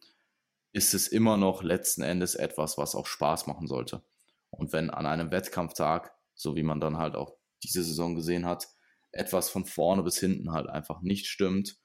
[0.73, 4.03] ist es immer noch letzten Endes etwas, was auch Spaß machen sollte.
[4.51, 8.69] Und wenn an einem Wettkampftag, so wie man dann halt auch diese Saison gesehen hat,
[9.13, 11.79] etwas von vorne bis hinten halt einfach nicht stimmt,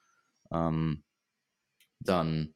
[0.51, 1.03] ähm,
[1.99, 2.55] dann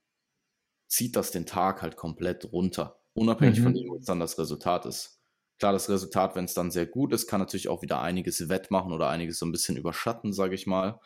[0.87, 2.99] zieht das den Tag halt komplett runter.
[3.13, 3.63] Unabhängig mhm.
[3.63, 5.20] von dem, was dann das Resultat ist.
[5.61, 8.91] Klar, das Resultat, wenn es dann sehr gut ist, kann natürlich auch wieder einiges wettmachen
[8.91, 10.99] oder einiges so ein bisschen überschatten, sage ich mal.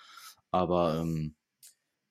[0.49, 1.35] Aber ähm,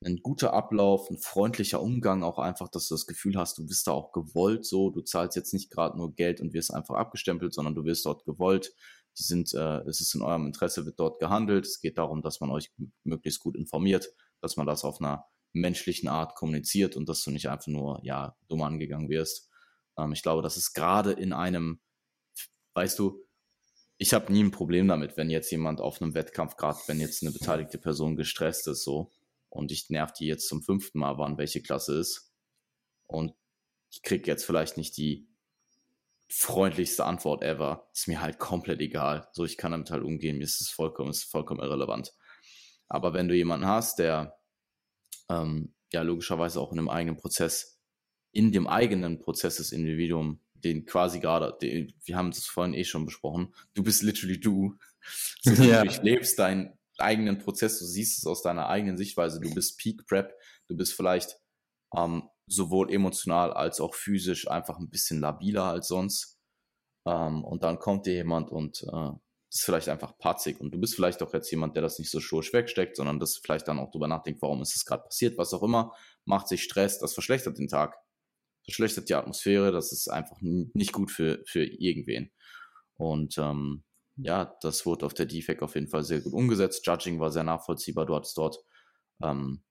[0.05, 3.87] ein guter Ablauf, ein freundlicher Umgang, auch einfach, dass du das Gefühl hast, du bist
[3.87, 4.91] da auch gewollt so.
[4.91, 8.23] Du zahlst jetzt nicht gerade nur Geld und wirst einfach abgestempelt, sondern du wirst dort
[8.25, 8.73] gewollt
[9.17, 11.65] die sind, äh, es ist in eurem Interesse, wird dort gehandelt.
[11.65, 12.71] Es geht darum, dass man euch
[13.03, 17.49] möglichst gut informiert, dass man das auf einer menschlichen Art kommuniziert und dass du nicht
[17.49, 19.49] einfach nur, ja, dumm angegangen wirst.
[19.97, 21.79] Ähm, ich glaube, das ist gerade in einem,
[22.75, 23.25] weißt du,
[23.97, 27.23] ich habe nie ein Problem damit, wenn jetzt jemand auf einem Wettkampf, gerade wenn jetzt
[27.23, 29.11] eine beteiligte Person gestresst ist, so,
[29.49, 32.33] und ich nerv die jetzt zum fünften Mal, wann welche Klasse ist,
[33.07, 33.33] und
[33.89, 35.27] ich krieg jetzt vielleicht nicht die
[36.27, 37.89] freundlichste Antwort ever.
[37.93, 39.27] Ist mir halt komplett egal.
[39.31, 40.37] So, ich kann damit halt umgehen.
[40.37, 42.13] Mir ist es vollkommen, ist vollkommen irrelevant.
[42.87, 44.37] Aber wenn du jemanden hast, der
[45.29, 47.79] ähm, ja logischerweise auch in einem eigenen Prozess,
[48.31, 52.83] in dem eigenen Prozess des Individuum, den quasi gerade, den, wir haben es vorhin eh
[52.83, 54.75] schon besprochen, du bist literally du.
[55.43, 55.83] So, ja.
[55.83, 60.07] Du durchlebst deinen eigenen Prozess, du siehst es aus deiner eigenen Sichtweise, du bist Peak
[60.07, 60.33] Prep,
[60.67, 61.37] du bist vielleicht
[61.95, 66.39] ähm, sowohl emotional als auch physisch einfach ein bisschen labiler als sonst.
[67.07, 69.11] Ähm, und dann kommt dir jemand und äh,
[69.51, 72.19] ist vielleicht einfach patzig und du bist vielleicht auch jetzt jemand, der das nicht so
[72.19, 75.53] schursch wegsteckt, sondern das vielleicht dann auch drüber nachdenkt, warum ist es gerade passiert, was
[75.53, 75.93] auch immer,
[76.25, 77.95] macht sich Stress, das verschlechtert den Tag,
[78.65, 82.31] verschlechtert die Atmosphäre, das ist einfach nicht gut für, für irgendwen.
[82.97, 83.83] Und ähm,
[84.17, 86.85] ja, das wurde auf der Defect auf jeden Fall sehr gut umgesetzt.
[86.85, 88.05] Judging war sehr nachvollziehbar.
[88.05, 88.57] Du hattest dort
[89.21, 89.63] ähm,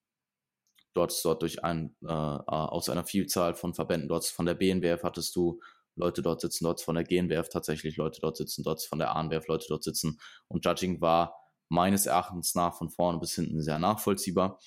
[0.94, 5.35] dort dort durch ein, äh, aus einer Vielzahl von Verbänden, dort von der BNBF hattest
[5.37, 5.61] du
[5.96, 9.46] Leute dort sitzen, dort von der GNBF tatsächlich Leute dort sitzen, dort von der ANBF
[9.46, 10.18] Leute dort sitzen.
[10.48, 11.37] Und Judging war
[11.68, 14.59] meines Erachtens nach von vorne bis hinten sehr nachvollziehbar.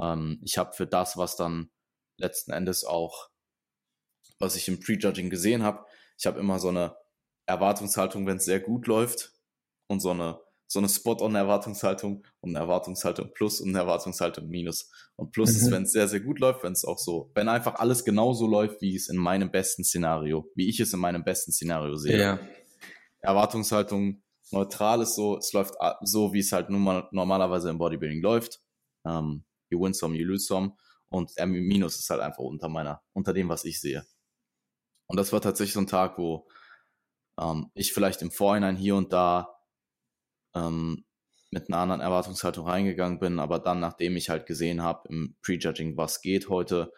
[0.00, 1.70] Ähm, ich habe für das, was dann
[2.18, 3.30] letzten Endes auch,
[4.38, 5.84] was ich im Prejudging gesehen habe,
[6.18, 6.96] ich habe immer so eine
[7.46, 9.32] Erwartungshaltung, wenn es sehr gut läuft
[9.88, 14.90] und so eine so eine Spot-on-Erwartungshaltung und eine Erwartungshaltung plus und eine Erwartungshaltung minus.
[15.14, 15.56] Und plus mhm.
[15.56, 18.46] ist, wenn es sehr, sehr gut läuft, wenn es auch so, wenn einfach alles genauso
[18.46, 22.18] läuft, wie es in meinem besten Szenario, wie ich es in meinem besten Szenario sehe.
[22.18, 22.40] Ja.
[23.20, 28.22] Erwartungshaltung neutral ist so, es läuft so, wie es halt nun mal normalerweise im Bodybuilding
[28.22, 28.60] läuft.
[29.06, 30.72] Ähm, you win some, you lose some.
[31.08, 34.04] Und R minus ist halt einfach unter meiner, unter dem, was ich sehe.
[35.06, 36.48] Und das war tatsächlich so ein Tag, wo
[37.38, 39.56] ähm, ich vielleicht im Vorhinein hier und da
[40.54, 41.04] ähm,
[41.50, 45.96] mit einer anderen Erwartungshaltung reingegangen bin, aber dann, nachdem ich halt gesehen habe im Prejudging,
[45.96, 46.92] was geht heute,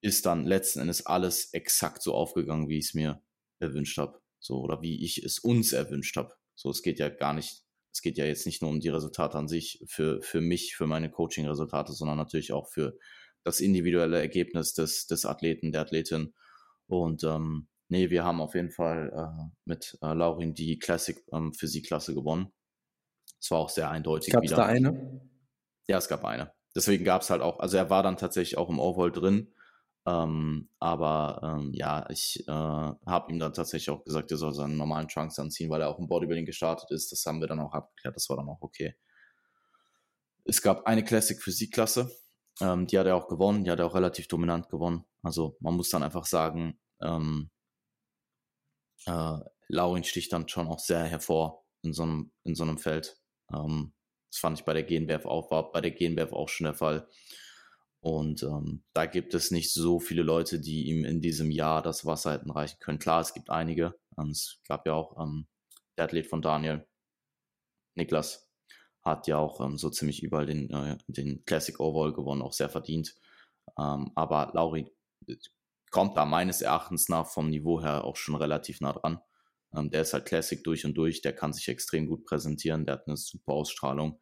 [0.00, 3.22] ist dann letzten Endes alles exakt so aufgegangen, wie ich es mir
[3.60, 4.20] erwünscht habe.
[4.40, 6.34] So, oder wie ich es uns erwünscht habe.
[6.54, 7.62] So, es geht ja gar nicht,
[7.92, 10.86] es geht ja jetzt nicht nur um die Resultate an sich, für, für mich, für
[10.86, 12.98] meine Coaching-Resultate, sondern natürlich auch für
[13.44, 16.34] das individuelle Ergebnis des, des Athleten, der Athletin.
[16.86, 21.52] Und ähm, nee, wir haben auf jeden Fall äh, mit äh, Laurin die Classic ähm,
[21.54, 22.52] Physik-Klasse gewonnen.
[23.40, 24.32] Es war auch sehr eindeutig.
[24.32, 25.20] Gab es da eine?
[25.88, 26.52] Ja, es gab eine.
[26.74, 29.52] Deswegen gab es halt auch, also er war dann tatsächlich auch im Overall drin.
[30.06, 34.76] Ähm, aber ähm, ja, ich äh, habe ihm dann tatsächlich auch gesagt, er soll seinen
[34.76, 37.10] normalen Trunks anziehen, weil er auch im Bodybuilding gestartet ist.
[37.10, 38.94] Das haben wir dann auch abgeklärt, das war dann auch okay.
[40.44, 42.08] Es gab eine Classic Physik-Klasse,
[42.60, 45.04] ähm, die hat er auch gewonnen, die hat er auch relativ dominant gewonnen.
[45.22, 47.50] Also man muss dann einfach sagen, ähm,
[49.06, 49.38] äh,
[49.68, 53.18] Laurin sticht dann schon auch sehr hervor in so einem, in so einem Feld.
[53.52, 53.94] Ähm,
[54.30, 57.08] das fand ich bei der GNBF auch, war bei der GNBF auch schon der Fall.
[58.00, 62.04] Und ähm, da gibt es nicht so viele Leute, die ihm in diesem Jahr das
[62.06, 62.98] Wasser hätten reichen können.
[62.98, 63.98] Klar, es gibt einige.
[64.18, 65.48] Ähm, es gab ja auch ähm,
[65.96, 66.86] der Athlet von Daniel,
[67.96, 68.45] Niklas,
[69.06, 72.68] hat ja auch ähm, so ziemlich überall den, äh, den Classic Overall gewonnen, auch sehr
[72.68, 73.14] verdient.
[73.78, 74.92] Ähm, aber Lauri
[75.28, 75.36] äh,
[75.90, 79.20] kommt da meines Erachtens nach vom Niveau her auch schon relativ nah dran.
[79.74, 82.94] Ähm, der ist halt Classic durch und durch, der kann sich extrem gut präsentieren, der
[82.94, 84.20] hat eine super Ausstrahlung.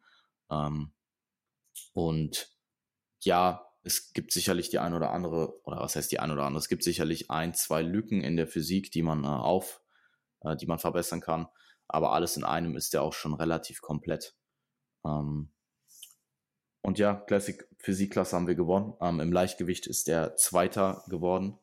[0.51, 0.93] Ähm,
[1.93, 2.55] und
[3.23, 6.59] ja, es gibt sicherlich die ein oder andere, oder was heißt die ein oder andere,
[6.59, 9.81] es gibt sicherlich ein, zwei Lücken in der Physik, die man äh, auf,
[10.41, 11.47] äh, die man verbessern kann.
[11.87, 14.35] Aber alles in einem ist der auch schon relativ komplett.
[15.05, 15.49] Ähm,
[16.81, 18.93] und ja, Classic Physikklasse haben wir gewonnen.
[19.01, 21.57] Ähm, Im Leichtgewicht ist der Zweiter geworden.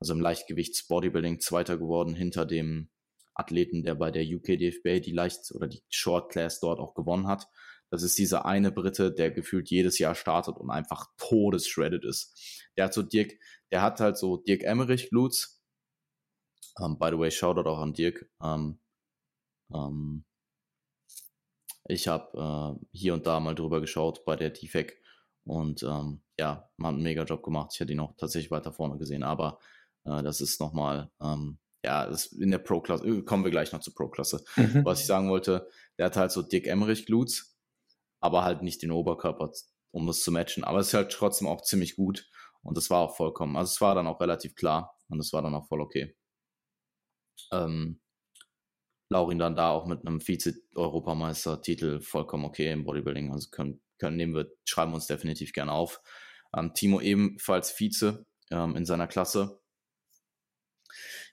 [0.00, 2.90] Also im Leichtgewichts Bodybuilding Zweiter geworden hinter dem
[3.34, 7.26] Athleten, der bei der UK DFB die Leicht- oder die Short Class dort auch gewonnen
[7.26, 7.48] hat.
[7.90, 12.68] Das ist dieser eine Brite, der gefühlt jedes Jahr startet und einfach todesshredded ist.
[12.76, 13.32] Der hat so Dirk,
[13.70, 15.62] der hat halt so Dirk Emmerich Glutes.
[16.76, 18.28] Um, ähm, by the way, Shoutout auch an Dirk.
[18.38, 18.78] Um, ähm,
[19.68, 20.24] um, ähm,
[21.86, 25.00] ich habe uh, hier und da mal drüber geschaut bei der DFEC
[25.44, 27.70] und ja, man hat einen mega Job gemacht.
[27.74, 29.58] Ich hätte ihn auch tatsächlich weiter vorne gesehen, aber
[30.06, 31.10] uh, das ist nochmal
[31.84, 34.42] ja, das in der Pro-Klasse, äh, kommen wir gleich noch zur Pro-Klasse.
[34.56, 34.84] Mhm.
[34.84, 35.68] Was ich sagen wollte,
[35.98, 37.56] der hat halt so Dick Emmerich Glutes,
[38.20, 39.52] aber halt nicht den Oberkörper,
[39.90, 40.64] um das zu matchen.
[40.64, 42.26] Aber es ist halt trotzdem auch ziemlich gut
[42.62, 45.42] und das war auch vollkommen, also es war dann auch relativ klar und es war
[45.42, 46.16] dann auch voll okay.
[47.52, 48.00] Ähm,
[49.14, 54.34] Laurin dann da auch mit einem Vize-Europameister-Titel vollkommen okay im Bodybuilding, also können, können nehmen
[54.34, 56.00] wir, schreiben uns definitiv gerne auf.
[56.56, 59.60] Ähm, Timo ebenfalls Vize ähm, in seiner Klasse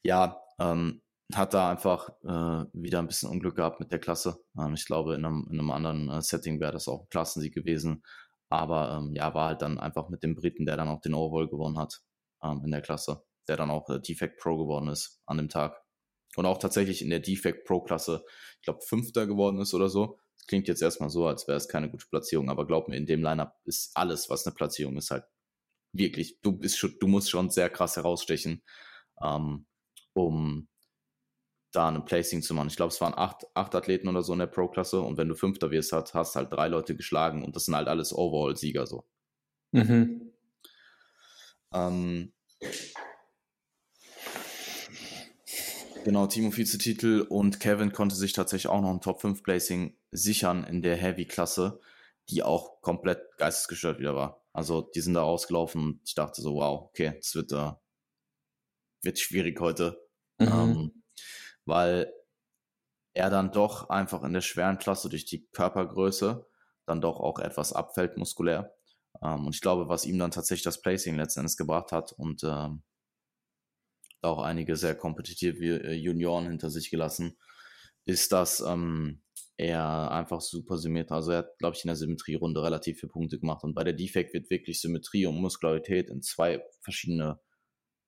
[0.03, 1.01] ja, ähm,
[1.33, 4.43] hat da einfach äh, wieder ein bisschen Unglück gehabt mit der Klasse.
[4.57, 7.53] Ähm, ich glaube, in einem, in einem anderen äh, Setting wäre das auch ein Klassensieg
[7.53, 8.03] gewesen.
[8.49, 11.47] Aber ähm, ja, war halt dann einfach mit dem Briten, der dann auch den Overall
[11.47, 12.01] gewonnen hat
[12.43, 15.80] ähm, in der Klasse, der dann auch äh, Defect Pro geworden ist an dem Tag.
[16.35, 18.23] Und auch tatsächlich in der Defect Pro Klasse,
[18.55, 20.19] ich glaube, Fünfter geworden ist oder so.
[20.37, 23.05] Das klingt jetzt erstmal so, als wäre es keine gute Platzierung, aber glaub mir, in
[23.05, 25.25] dem Lineup ist alles, was eine Platzierung ist, halt
[25.93, 28.63] wirklich, du bist schon, du musst schon sehr krass herausstechen.
[29.21, 29.65] Ähm,
[30.13, 30.67] um
[31.71, 32.67] da ein Placing zu machen.
[32.67, 35.35] Ich glaube, es waren acht, acht Athleten oder so in der Pro-Klasse und wenn du
[35.35, 39.05] Fünfter wirst, hast, hast halt drei Leute geschlagen und das sind halt alles Overall-Sieger so.
[39.71, 40.33] Mhm.
[41.73, 42.33] Ähm,
[46.03, 50.95] genau, Timo Vize-Titel und Kevin konnte sich tatsächlich auch noch ein Top-5-Placing sichern in der
[50.95, 51.79] Heavy-Klasse,
[52.29, 54.43] die auch komplett geistesgestört wieder war.
[54.53, 57.71] Also die sind da rausgelaufen und ich dachte so, wow, okay, das wird, äh,
[59.01, 60.01] wird schwierig heute.
[60.39, 60.47] Mhm.
[60.47, 61.03] Ähm,
[61.65, 62.13] weil
[63.13, 66.45] er dann doch einfach in der schweren Klasse durch die Körpergröße
[66.85, 68.73] dann doch auch etwas abfällt muskulär.
[69.21, 72.83] Ähm, und ich glaube, was ihm dann tatsächlich das Placing letztendlich gebracht hat und ähm,
[74.21, 77.37] auch einige sehr kompetitive äh, Junioren hinter sich gelassen,
[78.05, 79.21] ist, dass ähm,
[79.57, 83.39] er einfach super symmetrisch, also er hat, glaube ich, in der Symmetrierunde relativ viele Punkte
[83.39, 87.39] gemacht und bei der Defect wird wirklich Symmetrie und Muskularität in zwei verschiedene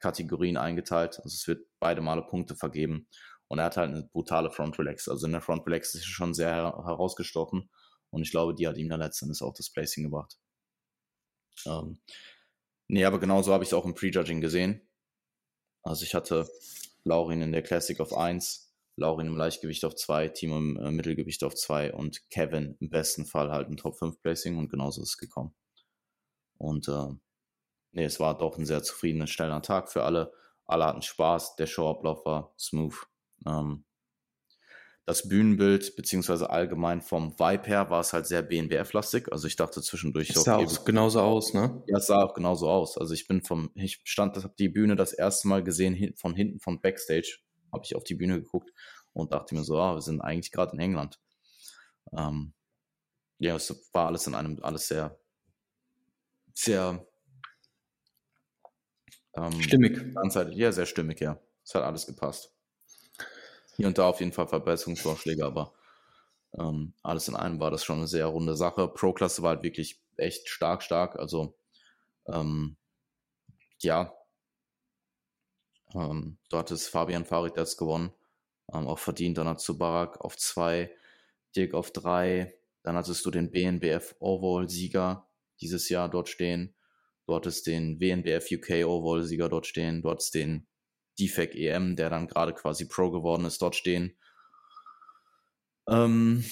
[0.04, 1.18] Kategorien eingeteilt.
[1.24, 3.08] Also es wird beide Male Punkte vergeben.
[3.48, 5.08] Und er hat halt eine brutale Front Relax.
[5.08, 7.70] Also in der Front Relax ist er schon sehr herausgestochen.
[8.10, 10.38] Und ich glaube, die hat ihm dann letztendlich auch das Placing gebracht.
[11.66, 12.02] Ähm,
[12.88, 14.88] nee, aber genauso habe ich es auch im Prejudging gesehen.
[15.84, 16.48] Also ich hatte
[17.04, 21.44] Laurin in der Classic auf 1, Laurin im Leichtgewicht auf 2, Timo im äh, Mittelgewicht
[21.44, 25.10] auf 2 und Kevin im besten Fall halt ein Top 5 Placing und genauso ist
[25.10, 25.54] es gekommen.
[26.58, 27.08] Und äh,
[27.92, 30.32] nee, es war doch ein sehr zufriedener, schneller Tag für alle.
[30.66, 32.96] Alle hatten Spaß, der Showablauf war smooth.
[33.46, 33.84] Ähm,
[35.06, 39.32] das Bühnenbild, beziehungsweise allgemein vom Vibe her, war es halt sehr BNBF-lastig.
[39.32, 40.30] Also ich dachte zwischendurch.
[40.30, 41.84] Es sah auch genauso aus, ne?
[41.88, 42.98] Ja, es sah auch genauso aus.
[42.98, 46.60] Also ich bin vom, ich stand, habe die Bühne das erste Mal gesehen, von hinten
[46.60, 47.40] von Backstage,
[47.74, 48.72] habe ich auf die Bühne geguckt
[49.12, 51.20] und dachte mir so, ah, wir sind eigentlich gerade in England.
[52.18, 52.54] Ähm,
[53.40, 55.20] ja, es war alles in einem, alles sehr,
[56.54, 57.06] sehr
[59.36, 60.00] ähm, stimmig.
[60.16, 61.42] Halt, ja, sehr stimmig, ja.
[61.66, 62.54] Es hat alles gepasst.
[63.76, 65.74] Hier und da auf jeden Fall Verbesserungsvorschläge, aber
[66.58, 68.88] ähm, alles in einem war das schon eine sehr runde Sache.
[68.88, 71.18] Pro-Klasse war halt wirklich echt stark, stark.
[71.18, 71.56] Also,
[72.28, 72.78] ähm,
[73.80, 74.14] ja,
[75.96, 78.12] ähm, dort ist Fabian Farid jetzt gewonnen.
[78.74, 79.38] Ähm, auch verdient.
[79.38, 80.92] Dann hast du Barak auf zwei,
[81.56, 82.56] Dirk auf drei.
[82.84, 85.28] Dann hattest du den BNBF Overall-Sieger
[85.62, 86.76] dieses Jahr dort stehen.
[87.26, 90.02] Du hattest den WNBF UK Overall-Sieger dort stehen.
[90.02, 90.68] Du hattest den
[91.20, 94.18] Defect EM, der dann gerade quasi Pro geworden ist, dort stehen.
[95.88, 96.44] Ähm,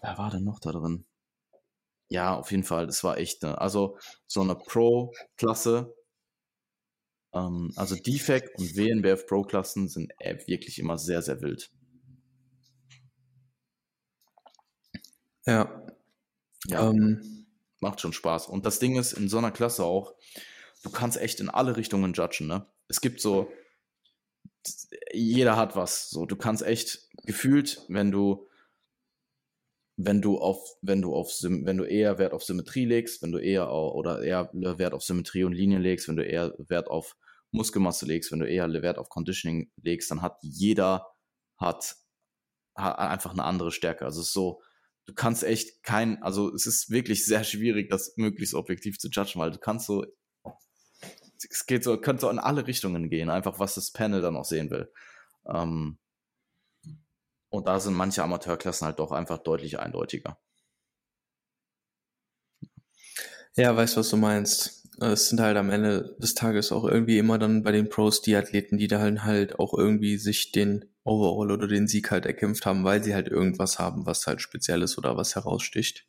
[0.00, 1.04] wer war denn noch da drin?
[2.08, 5.92] Ja, auf jeden Fall, das war echt, ne, also so eine Pro-Klasse,
[7.32, 11.70] ähm, also Defect und WNBF Pro-Klassen sind äh, wirklich immer sehr, sehr wild.
[15.46, 15.86] Ja.
[16.66, 17.46] Ja, ähm,
[17.80, 18.48] macht schon Spaß.
[18.48, 20.14] Und das Ding ist in so einer Klasse auch,
[20.82, 22.66] du kannst echt in alle Richtungen judgen, ne?
[22.88, 23.50] Es gibt so,
[25.12, 26.10] jeder hat was.
[26.10, 28.48] So, du kannst echt gefühlt, wenn du,
[29.96, 33.38] wenn du auf, wenn du auf, wenn du eher Wert auf Symmetrie legst, wenn du
[33.38, 37.16] eher oder eher Wert auf Symmetrie und Linien legst, wenn du eher Wert auf
[37.50, 41.06] Muskelmasse legst, wenn du eher Wert auf Conditioning legst, dann hat jeder
[41.56, 41.96] hat,
[42.76, 44.04] hat einfach eine andere Stärke.
[44.04, 44.60] Also es ist so,
[45.06, 49.40] du kannst echt kein, also es ist wirklich sehr schwierig, das möglichst objektiv zu judgen,
[49.40, 50.04] weil du kannst so,
[51.38, 54.44] es geht so, könnte so in alle Richtungen gehen, einfach was das Panel dann auch
[54.44, 54.90] sehen will.
[55.46, 55.98] Ähm,
[57.50, 60.38] und da sind manche Amateurklassen halt doch einfach deutlich eindeutiger.
[63.56, 64.88] Ja, weißt du, was du meinst.
[65.00, 68.36] Es sind halt am Ende des Tages auch irgendwie immer dann bei den Pros die
[68.36, 72.84] Athleten, die da halt auch irgendwie sich den Overall oder den Sieg halt erkämpft haben,
[72.84, 76.06] weil sie halt irgendwas haben, was halt speziell ist oder was heraussticht.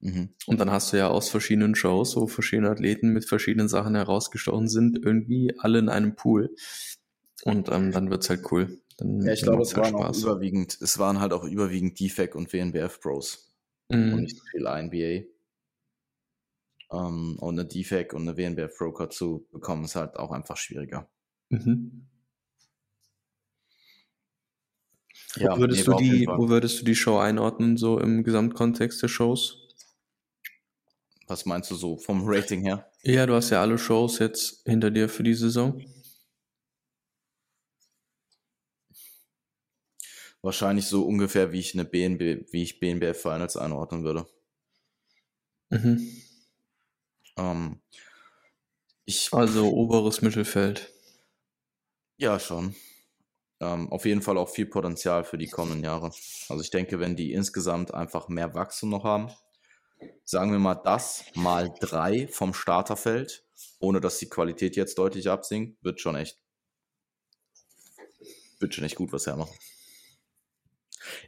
[0.00, 0.30] Mhm.
[0.46, 4.68] Und dann hast du ja aus verschiedenen Shows, wo verschiedene Athleten mit verschiedenen Sachen herausgestochen
[4.68, 6.54] sind, irgendwie alle in einem Pool.
[7.42, 8.78] Und ähm, dann wird's halt cool.
[8.98, 12.52] Dann, ja, ich glaube, es halt waren überwiegend, es waren halt auch überwiegend DFAC und
[12.52, 13.52] WNBF Pros.
[13.88, 14.14] Mhm.
[14.14, 15.26] Und nicht viel NBA.
[16.88, 20.56] Um, ähm, und eine DFAC und eine WNBF Broker zu bekommen, ist halt auch einfach
[20.56, 21.08] schwieriger.
[21.48, 22.06] Mhm.
[25.36, 29.08] Ja, wo, würdest du die, wo würdest du die Show einordnen, so im Gesamtkontext der
[29.08, 29.65] Shows?
[31.26, 32.90] Was meinst du so vom Rating her?
[33.02, 35.84] Ja, du hast ja alle Shows jetzt hinter dir für die Saison.
[40.42, 44.26] Wahrscheinlich so ungefähr, wie ich eine BNB, wie ich BNBF Finals einordnen würde.
[45.70, 46.22] Mhm.
[47.36, 47.80] Ähm,
[49.04, 50.92] ich, also oberes Mittelfeld.
[52.18, 52.76] Ja, schon
[53.60, 56.10] ähm, auf jeden Fall auch viel Potenzial für die kommenden Jahre.
[56.48, 59.30] Also ich denke, wenn die insgesamt einfach mehr Wachstum noch haben,
[60.24, 63.44] sagen wir mal das mal drei vom Starterfeld,
[63.78, 66.38] ohne dass die Qualität jetzt deutlich absinkt, wird schon echt,
[68.58, 69.56] wird schon echt gut was hermachen.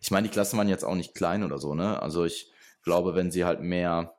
[0.00, 2.02] Ich meine, die Klassen waren jetzt auch nicht klein oder so, ne?
[2.02, 2.50] Also ich
[2.82, 4.16] glaube, wenn sie halt mehr,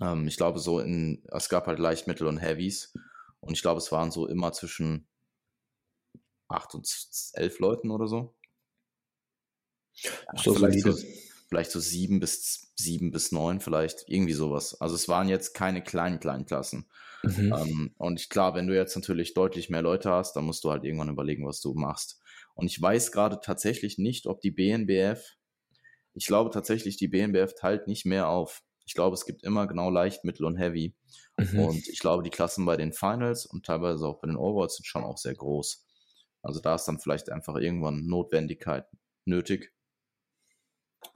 [0.00, 2.94] ähm, ich glaube so in, es gab halt leicht, mittel und Heavies
[3.40, 5.08] und ich glaube, es waren so immer zwischen
[6.48, 6.88] acht und
[7.34, 8.34] elf Leuten oder so.
[10.36, 10.94] so vielleicht, so,
[11.50, 14.80] vielleicht so sieben bis sieben bis neun, vielleicht irgendwie sowas.
[14.80, 16.88] Also es waren jetzt keine kleinen, kleinen Klassen.
[17.24, 17.52] Mhm.
[17.52, 20.70] Ähm, und ich, klar, wenn du jetzt natürlich deutlich mehr Leute hast, dann musst du
[20.70, 22.22] halt irgendwann überlegen, was du machst.
[22.54, 25.36] Und ich weiß gerade tatsächlich nicht, ob die BNBF,
[26.14, 28.62] ich glaube tatsächlich, die BNBF teilt nicht mehr auf.
[28.86, 30.94] Ich glaube, es gibt immer genau leicht, mittel und heavy.
[31.36, 31.58] Mhm.
[31.58, 34.86] Und ich glaube, die Klassen bei den Finals und teilweise auch bei den Overalls sind
[34.86, 35.84] schon auch sehr groß.
[36.42, 38.86] Also da ist dann vielleicht einfach irgendwann Notwendigkeit
[39.24, 39.72] nötig,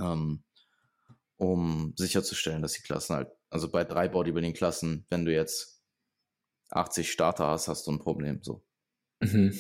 [0.00, 0.42] ähm,
[1.36, 5.82] um sicherzustellen, dass die Klassen halt, also bei drei Bodybuilding-Klassen, wenn du jetzt
[6.70, 8.40] 80 Starter hast, hast du ein Problem.
[8.42, 8.62] So.
[9.20, 9.58] Mhm.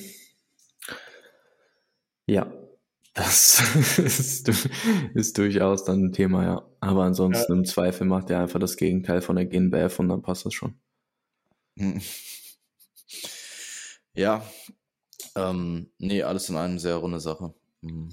[2.26, 2.52] Ja,
[3.14, 3.60] das
[3.98, 4.48] ist,
[5.14, 6.68] ist, durchaus dann ein Thema, ja.
[6.80, 7.58] Aber ansonsten ja.
[7.58, 10.78] im Zweifel macht er einfach das Gegenteil von der GNBF und dann passt das schon.
[14.16, 14.48] Ja,
[15.34, 17.52] ähm, nee, alles in einem sehr runde Sache.
[17.80, 18.10] Mhm.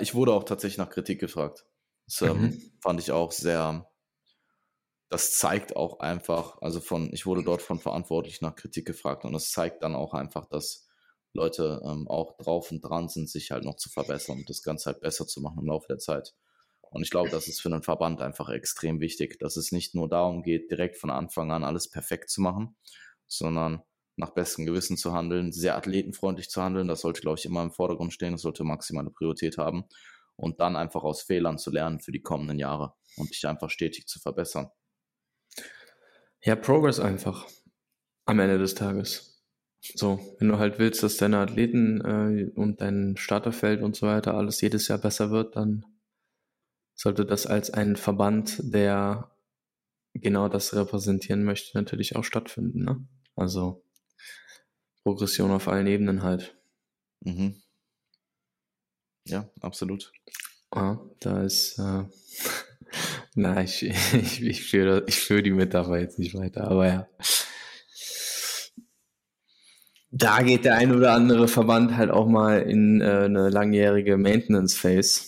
[0.00, 1.66] Ich wurde auch tatsächlich nach Kritik gefragt.
[2.06, 2.72] Das ähm, mhm.
[2.80, 3.90] fand ich auch sehr,
[5.08, 9.32] das zeigt auch einfach, also von, ich wurde dort von verantwortlich nach Kritik gefragt und
[9.32, 10.88] das zeigt dann auch einfach, dass
[11.34, 14.86] Leute ähm, auch drauf und dran sind, sich halt noch zu verbessern und das Ganze
[14.86, 16.34] halt besser zu machen im Laufe der Zeit.
[16.90, 20.08] Und ich glaube, das ist für einen Verband einfach extrem wichtig, dass es nicht nur
[20.08, 22.76] darum geht, direkt von Anfang an alles perfekt zu machen,
[23.26, 23.82] sondern
[24.16, 26.88] nach bestem Gewissen zu handeln, sehr athletenfreundlich zu handeln.
[26.88, 28.32] Das sollte, glaube ich, immer im Vordergrund stehen.
[28.32, 29.84] Das sollte maximale Priorität haben.
[30.36, 34.06] Und dann einfach aus Fehlern zu lernen für die kommenden Jahre und dich einfach stetig
[34.06, 34.70] zu verbessern.
[36.42, 37.46] Ja, Progress einfach
[38.24, 39.44] am Ende des Tages.
[39.80, 44.34] So, wenn du halt willst, dass deine Athleten äh, und dein Starterfeld und so weiter
[44.34, 45.84] alles jedes Jahr besser wird, dann
[46.94, 49.32] sollte das als ein Verband, der
[50.14, 52.84] genau das repräsentieren möchte, natürlich auch stattfinden.
[52.84, 53.06] Ne?
[53.34, 53.84] Also
[55.04, 56.56] Progression auf allen Ebenen halt.
[57.20, 57.56] Mhm.
[59.26, 60.12] Ja, absolut.
[60.70, 62.04] Ah, da ist, äh,
[63.34, 67.08] na, ich, ich, ich, führe, ich führe die Metapher jetzt nicht weiter, aber ja.
[70.10, 74.76] Da geht der ein oder andere Verband halt auch mal in äh, eine langjährige Maintenance
[74.76, 75.22] Phase.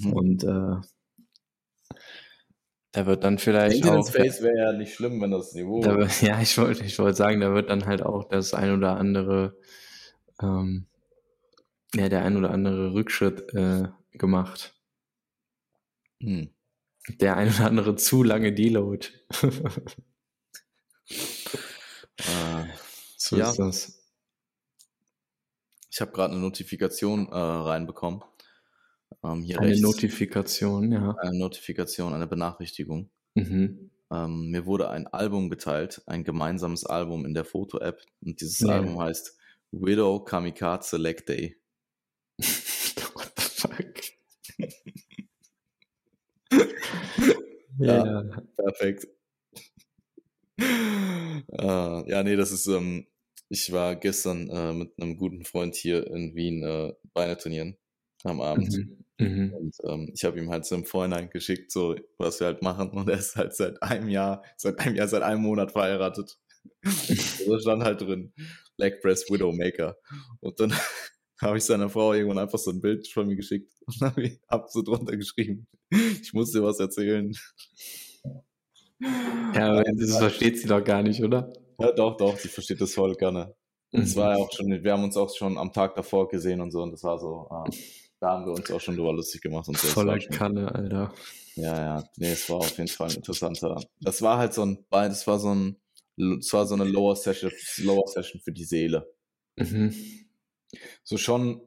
[0.00, 0.12] Mhm.
[0.12, 0.76] Und äh,
[2.94, 4.14] da wird dann vielleicht Maintenance auch.
[4.14, 5.82] Phase wäre ja nicht schlimm, wenn das Niveau.
[5.82, 8.96] Da, ja, ich wollte ich wollte sagen, da wird dann halt auch das ein oder
[8.96, 9.58] andere,
[10.40, 10.86] ähm,
[11.92, 14.76] ja, der ein oder andere Rückschritt äh, gemacht.
[16.20, 16.54] Hm.
[17.20, 19.08] Der ein oder andere zu lange Deload.
[19.38, 19.50] äh,
[23.16, 23.50] so ja.
[23.50, 24.04] ist das.
[25.90, 28.22] Ich habe gerade eine Notifikation äh, reinbekommen.
[29.22, 29.82] Ähm, hier eine rechts.
[29.82, 31.16] Notifikation, ja.
[31.18, 33.10] Eine Notifikation, eine Benachrichtigung.
[33.34, 33.90] Mhm.
[34.12, 38.02] Ähm, mir wurde ein Album geteilt, ein gemeinsames Album in der Foto-App.
[38.24, 38.68] Und dieses ja.
[38.68, 39.36] Album heißt
[39.72, 41.56] Widow Kamikaze Select Day.
[43.14, 43.94] What the fuck?
[47.78, 48.22] ja, ja,
[48.56, 49.08] perfekt.
[50.60, 53.06] uh, ja, nee, das ist, ähm,
[53.48, 57.76] ich war gestern äh, mit einem guten Freund hier in Wien äh, Beine trainieren
[58.24, 58.76] am Abend.
[58.76, 59.04] Mhm.
[59.18, 59.54] Mhm.
[59.54, 62.90] Und ähm, ich habe ihm halt so im Vorhinein geschickt, so was wir halt machen.
[62.90, 66.36] Und er ist halt seit einem Jahr, seit einem Jahr, seit einem Monat verheiratet.
[66.82, 68.32] so stand halt drin,
[68.76, 69.96] Leg Press Widowmaker.
[70.40, 70.72] Und dann
[71.40, 74.68] habe ich seiner Frau irgendwann einfach so ein Bild von mir geschickt und habe hab
[74.68, 77.32] so drunter geschrieben, ich muss dir was erzählen.
[79.54, 81.52] Ja, aber das versteht sie doch gar nicht, oder?
[81.78, 83.54] Ja, doch, doch, sie versteht das voll gerne.
[83.90, 84.20] Es mhm.
[84.20, 86.82] war ja auch schon, wir haben uns auch schon am Tag davor gesehen und so
[86.82, 87.70] und das war so, äh,
[88.24, 89.68] da haben wir uns auch schon drüber lustig gemacht.
[89.68, 89.86] Und so.
[89.88, 91.12] Voller Kanne, Alter.
[91.56, 93.84] Ja, ja, nee, es war auf jeden Fall ein interessanter.
[94.00, 95.76] Das war halt so ein, das war so ein,
[96.16, 99.14] es war so eine Lower Session, Lower Session für die Seele.
[99.56, 99.94] Mhm.
[101.02, 101.60] So schon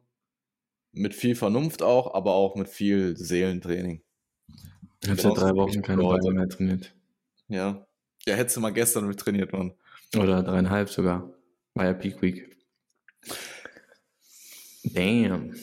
[0.94, 4.02] mit viel Vernunft auch, aber auch mit viel Seelentraining.
[5.04, 6.96] Ich habe seit drei Wochen keine Beine mehr trainiert.
[7.50, 7.86] Ja.
[8.26, 9.74] Ja, hättest du mal gestern mit trainiert, Mann.
[10.18, 11.32] Oder dreieinhalb sogar.
[11.76, 12.58] War ja Peak Week.
[14.84, 15.54] Damn.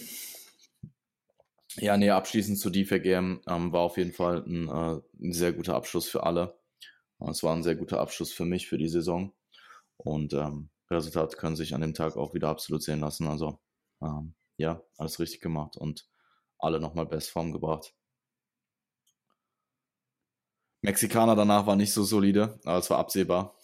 [1.77, 5.75] Ja, nee, abschließend zu DeFi-Game ähm, war auf jeden Fall ein, äh, ein, sehr guter
[5.75, 6.59] Abschluss für alle.
[7.29, 9.33] Es war ein sehr guter Abschluss für mich für die Saison.
[9.97, 13.27] Und ähm, Resultate können sich an dem Tag auch wieder absolut sehen lassen.
[13.27, 13.59] Also
[14.03, 16.07] ähm, ja, alles richtig gemacht und
[16.59, 17.95] alle nochmal Bestform gebracht.
[20.83, 23.59] Mexikaner danach war nicht so solide, aber es war absehbar.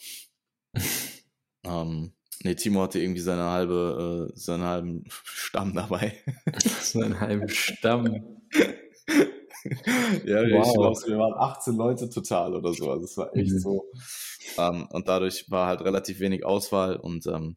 [1.65, 6.14] ähm, Nee, Timo hatte irgendwie seine halbe, äh, seinen halben Stamm dabei.
[6.80, 8.07] seinen halben Stamm.
[10.24, 10.66] ja, wow.
[10.66, 12.91] ich glaube, wir waren 18 Leute total oder so.
[12.91, 13.59] Also es war echt mhm.
[13.59, 13.84] so.
[14.57, 17.57] Ähm, und dadurch war halt relativ wenig Auswahl und ähm,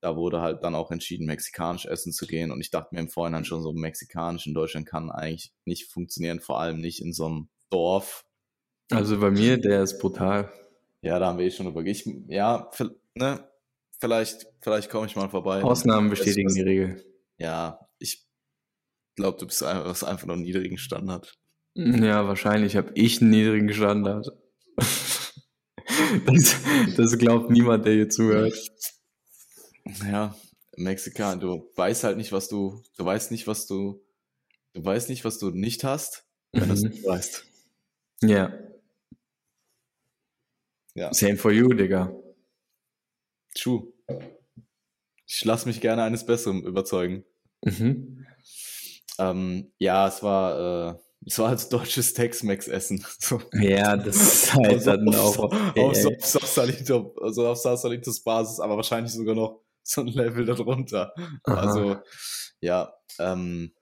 [0.00, 2.50] da wurde halt dann auch entschieden, mexikanisch essen zu gehen.
[2.52, 6.40] Und ich dachte mir im Vorhinein schon so, mexikanisch in Deutschland kann eigentlich nicht funktionieren,
[6.40, 8.24] vor allem nicht in so einem Dorf.
[8.90, 10.52] Also bei mir, der ist brutal.
[11.02, 11.82] Ja, da haben wir eh schon drüber.
[11.84, 12.70] Ich, ja,
[13.14, 13.48] ne,
[13.98, 15.62] vielleicht, vielleicht komme ich mal vorbei.
[15.62, 17.04] Ausnahmen bestätigen die Regel.
[17.38, 18.26] Ja, ich
[19.16, 21.34] glaube, du bist einfach, einfach noch einen niedrigen Standard.
[21.74, 24.26] Ja, wahrscheinlich habe ich einen niedrigen Standard.
[26.26, 26.56] das,
[26.96, 28.54] das glaubt niemand, der hier zuhört.
[30.04, 30.34] Ja,
[30.76, 34.04] Mexikan, du weißt halt nicht, was du, du weißt nicht, was du,
[34.74, 36.68] du weißt nicht, was du nicht hast, wenn mhm.
[36.68, 37.44] du es nicht weißt.
[38.22, 38.52] Ja.
[40.94, 41.14] Ja.
[41.14, 42.12] Same for you, Digga.
[43.58, 43.92] True.
[45.26, 47.24] Ich lasse mich gerne eines Besseren überzeugen.
[47.64, 48.26] Mhm.
[49.18, 53.04] Ähm, ja, es war, äh, es war als deutsches Tex-Mex-Essen.
[53.18, 53.40] So.
[53.52, 55.38] Ja, das ist halt dann auch.
[55.38, 60.44] Auf, auf, auf, Salito, also auf Salitos Basis, aber wahrscheinlich sogar noch so ein Level
[60.44, 61.12] darunter.
[61.44, 61.54] Aha.
[61.54, 61.96] Also,
[62.60, 63.74] ja, ähm,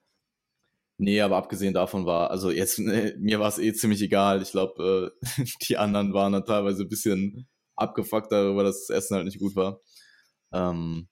[0.99, 4.41] nee, aber abgesehen davon war, also jetzt, nee, mir war es eh ziemlich egal.
[4.41, 7.47] Ich glaube, äh, die anderen waren dann teilweise ein bisschen
[7.77, 9.81] abgefuckt darüber, dass das Essen halt nicht gut war.
[10.53, 11.09] Ähm,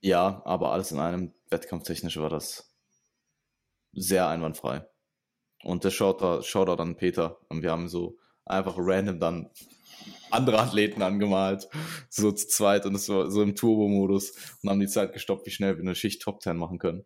[0.00, 2.74] ja, aber alles in einem Wettkampftechnisch war das
[3.92, 4.86] sehr einwandfrei.
[5.62, 7.38] Und der Shoutout, an Peter.
[7.48, 9.50] Und wir haben so einfach random dann
[10.30, 11.68] andere Athleten angemalt,
[12.08, 15.50] so zu zweit und es war so im Turbo-Modus und haben die Zeit gestoppt, wie
[15.50, 17.04] schnell wir eine Schicht Top 10 machen können.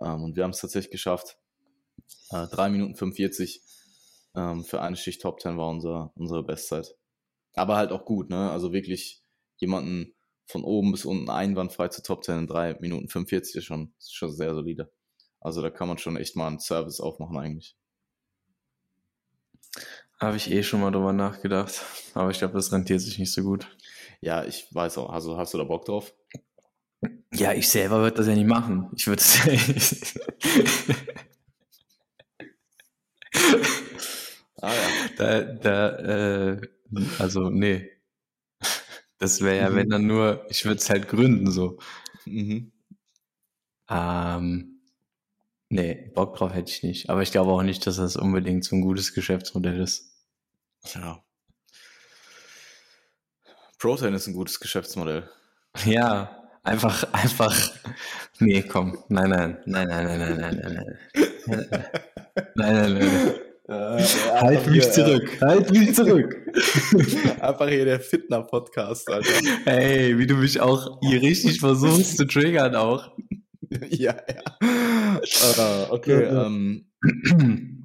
[0.00, 1.38] Ähm, und wir haben es tatsächlich geschafft.
[2.30, 3.62] Äh, 3 Minuten 45
[4.34, 6.94] ähm, für eine Schicht Top 10 war unser, unsere Bestzeit.
[7.54, 8.50] Aber halt auch gut, ne?
[8.50, 9.22] Also wirklich
[9.56, 10.14] jemanden
[10.46, 14.14] von oben bis unten einwandfrei zu Top 10 in 3 Minuten 45 ist schon, ist
[14.14, 14.92] schon sehr solide.
[15.40, 17.76] Also da kann man schon echt mal einen Service aufmachen eigentlich.
[20.20, 21.82] Habe ich eh schon mal drüber nachgedacht.
[22.14, 23.66] Aber ich glaube, das rentiert sich nicht so gut.
[24.20, 25.10] Ja, ich weiß auch.
[25.10, 26.14] Also hast du da Bock drauf?
[27.34, 28.88] Ja, ich selber würde das ja nicht machen.
[28.94, 29.20] Ich würde
[29.76, 30.14] es.
[34.62, 35.08] Ah ja.
[35.16, 36.60] Da, da, äh,
[37.18, 37.90] also, nee.
[39.18, 39.76] Das wäre ja, mhm.
[39.76, 41.78] wenn dann nur, ich würde es halt gründen so.
[42.24, 42.72] Mhm.
[43.90, 44.80] Ähm,
[45.68, 47.10] nee, Bock drauf hätte ich nicht.
[47.10, 50.12] Aber ich glaube auch nicht, dass das unbedingt so ein gutes Geschäftsmodell ist.
[50.94, 51.22] Ja.
[53.78, 55.28] Protein ist ein gutes Geschäftsmodell.
[55.84, 57.72] Ja, einfach, einfach.
[58.38, 59.02] Nee, komm.
[59.08, 60.98] Nein, nein, nein, nein, nein, nein, nein, nein.
[61.46, 61.68] Nein,
[62.54, 62.94] nein, nein.
[62.94, 63.51] nein.
[63.68, 64.02] Äh,
[64.40, 66.36] halt mich zurück, äh, halt mich zurück.
[67.40, 69.32] Einfach hier der Fitner-Podcast, Alter.
[69.64, 73.12] Hey, wie du mich auch hier richtig versuchst zu triggern auch.
[73.90, 74.42] ja, ja.
[75.20, 76.90] Uh, okay, ähm,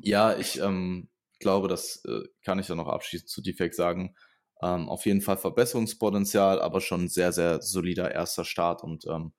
[0.02, 1.10] ja, ich ähm,
[1.40, 4.16] glaube, das äh, kann ich dann noch abschließend zu Defect sagen.
[4.64, 9.34] Ähm, auf jeden Fall Verbesserungspotenzial, aber schon sehr, sehr solider erster Start und ähm,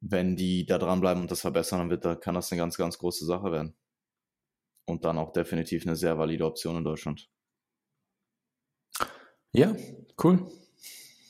[0.00, 2.98] wenn die da dranbleiben und das verbessern, dann wird, da kann das eine ganz, ganz
[2.98, 3.76] große Sache werden.
[4.86, 7.28] Und dann auch definitiv eine sehr valide Option in Deutschland.
[9.52, 9.74] Ja,
[10.22, 10.46] cool.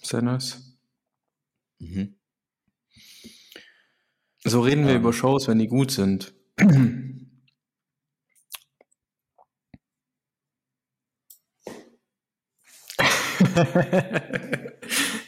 [0.02, 0.78] Sehr nice.
[1.78, 2.16] Mhm.
[4.44, 5.00] So reden wir ähm.
[5.00, 6.34] über Shows, wenn die gut sind.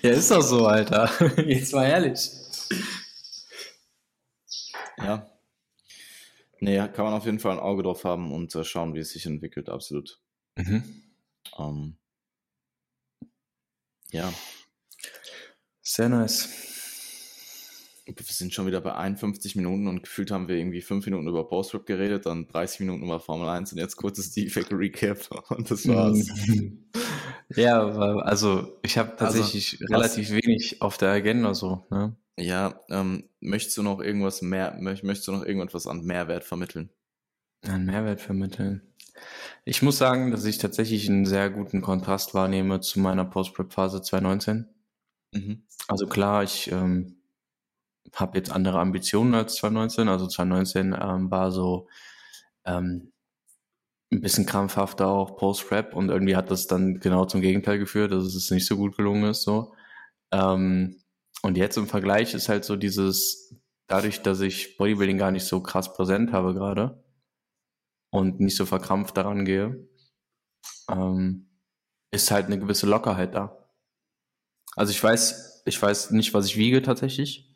[0.03, 1.11] ja, ist doch so, Alter.
[1.47, 2.31] Jetzt mal ehrlich.
[4.99, 5.38] Ja.
[6.61, 9.11] Nee, kann man auf jeden Fall ein Auge drauf haben und äh, schauen, wie es
[9.11, 10.21] sich entwickelt, absolut.
[10.57, 10.83] Mhm.
[11.59, 11.97] Ähm,
[14.11, 14.33] ja.
[15.83, 16.49] Sehr nice.
[18.07, 21.47] Wir sind schon wieder bei 51 Minuten und gefühlt haben wir irgendwie 5 Minuten über
[21.47, 25.87] Postrip geredet, dann 30 Minuten über Formel 1 und jetzt kurzes Defect Recap und das
[25.87, 26.27] war's.
[27.55, 27.87] ja,
[28.21, 32.17] also ich habe also, tatsächlich also, relativ wenig auf der Agenda so, ne?
[32.39, 36.91] Ja, ähm, möchtest du noch irgendwas mehr, möchtest du noch irgendetwas an Mehrwert vermitteln?
[37.63, 38.83] An Mehrwert vermitteln.
[39.65, 44.67] Ich muss sagen, dass ich tatsächlich einen sehr guten Kontrast wahrnehme zu meiner Post-Prep-Phase 2019.
[45.33, 45.63] Mhm.
[45.89, 47.17] Also klar, ich ähm,
[48.15, 50.09] habe jetzt andere Ambitionen als 2019.
[50.09, 51.89] Also 2019 ähm, war so
[52.65, 53.13] ähm,
[54.13, 58.35] ein bisschen krampfhafter auch Post-Prep und irgendwie hat das dann genau zum Gegenteil geführt, dass
[58.35, 59.43] es nicht so gut gelungen ist.
[59.43, 59.75] So.
[60.33, 61.03] Ähm,
[61.43, 63.55] und jetzt im Vergleich ist halt so dieses,
[63.87, 67.03] dadurch, dass ich Bodybuilding gar nicht so krass präsent habe gerade
[68.11, 69.89] und nicht so verkrampft daran gehe,
[70.91, 71.49] ähm,
[72.11, 73.69] ist halt eine gewisse Lockerheit da.
[74.77, 77.55] Also ich weiß, ich weiß nicht, was ich wiege tatsächlich.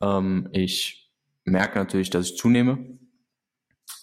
[0.00, 1.12] Ähm, ich
[1.44, 2.98] merke natürlich, dass ich zunehme.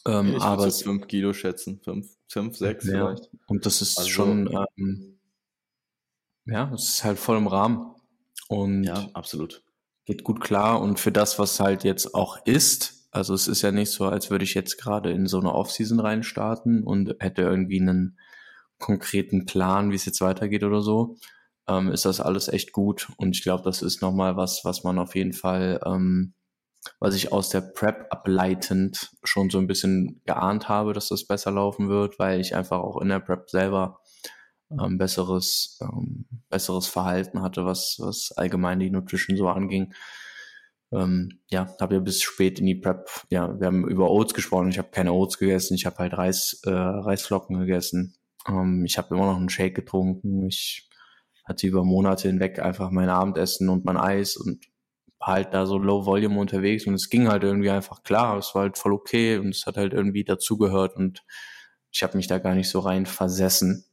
[0.06, 2.92] Ähm, ich aber so fünf Kilo schätzen, fünf, fünf, sechs ja.
[2.92, 3.30] vielleicht.
[3.48, 5.20] Und das ist also, schon, ähm,
[6.46, 7.96] ja, es ist halt voll im Rahmen.
[8.52, 9.64] Und ja, absolut.
[10.04, 10.82] Geht gut klar.
[10.82, 14.30] Und für das, was halt jetzt auch ist, also es ist ja nicht so, als
[14.30, 18.20] würde ich jetzt gerade in so eine Offseason reinstarten und hätte irgendwie einen
[18.78, 21.16] konkreten Plan, wie es jetzt weitergeht oder so,
[21.70, 23.08] ähm, ist das alles echt gut.
[23.16, 26.34] Und ich glaube, das ist nochmal was, was man auf jeden Fall, ähm,
[27.00, 31.52] was ich aus der Prep ableitend schon so ein bisschen geahnt habe, dass das besser
[31.52, 34.01] laufen wird, weil ich einfach auch in der Prep selber
[34.80, 39.94] ähm, besseres, ähm, besseres Verhalten hatte, was, was allgemein die Nutrition so anging.
[40.92, 44.70] Ähm, ja, habe ja bis spät in die Prep, ja, wir haben über Oats gesprochen,
[44.70, 48.16] ich habe keine Oats gegessen, ich habe halt Reis, äh, Reisflocken gegessen.
[48.48, 50.90] Ähm, ich habe immer noch einen Shake getrunken, ich
[51.46, 54.66] hatte über Monate hinweg einfach mein Abendessen und mein Eis und
[55.22, 58.64] halt da so Low Volume unterwegs und es ging halt irgendwie einfach klar, es war
[58.64, 61.24] halt voll okay und es hat halt irgendwie dazugehört und
[61.92, 63.86] ich habe mich da gar nicht so rein versessen.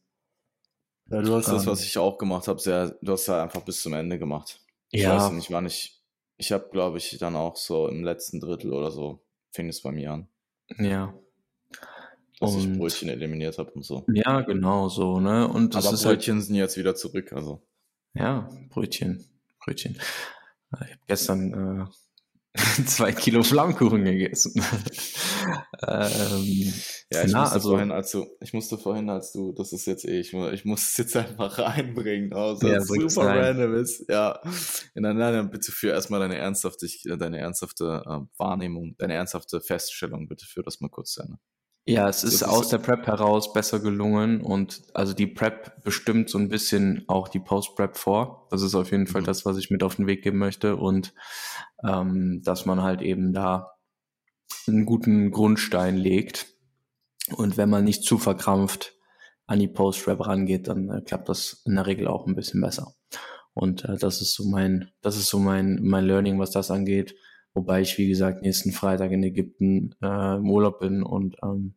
[1.10, 3.62] Ja, du hast ähm, das, was ich auch gemacht habe, sehr, du hast ja einfach
[3.62, 4.60] bis zum Ende gemacht.
[4.90, 5.16] Ich ja.
[5.16, 6.02] weiß nicht, wann ich,
[6.36, 9.92] ich habe, glaube ich, dann auch so im letzten Drittel oder so, fing es bei
[9.92, 10.28] mir an.
[10.78, 11.14] Ja.
[12.40, 14.04] Dass und, ich Brötchen eliminiert habe und so.
[14.12, 15.48] Ja, genau so, ne?
[15.48, 17.66] Und das Aber ist halt Brötchen halt, sind jetzt wieder zurück, also.
[18.14, 19.24] Ja, Brötchen,
[19.64, 19.96] Brötchen.
[19.96, 21.86] Ich habe gestern äh,
[22.86, 24.54] zwei Kilo Flammkuchen gegessen.
[25.86, 26.72] ähm,
[27.10, 29.86] ja, ich na, musste also, vorhin, als du, ich musste vorhin, als du, das ist
[29.86, 34.08] jetzt eh, ich, ich muss es jetzt einfach reinbringen, also ja, super random ist.
[34.08, 34.40] Ja,
[34.94, 36.86] nein, nein, bitte für erstmal deine ernsthafte,
[37.16, 41.38] deine ernsthafte äh, Wahrnehmung, deine ernsthafte Feststellung, bitte für das mal kurz zu Ende.
[41.88, 46.28] Ja, es ist, ist aus der Prep heraus besser gelungen und also die Prep bestimmt
[46.28, 48.46] so ein bisschen auch die Post-Prep vor.
[48.50, 49.26] Das ist auf jeden Fall mhm.
[49.26, 51.14] das, was ich mit auf den Weg geben möchte und
[51.82, 53.72] ähm, dass man halt eben da
[54.66, 56.46] einen guten Grundstein legt
[57.36, 58.94] und wenn man nicht zu verkrampft
[59.46, 62.94] an die Post-Prep rangeht, dann äh, klappt das in der Regel auch ein bisschen besser.
[63.54, 67.14] Und äh, das ist so mein, das ist so mein, mein Learning, was das angeht.
[67.54, 71.74] Wobei ich, wie gesagt, nächsten Freitag in Ägypten äh, im Urlaub bin und ähm,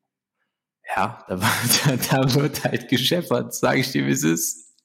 [0.96, 4.76] ja, da, da, da wird halt gescheppert, sage ich dir, wie es ist.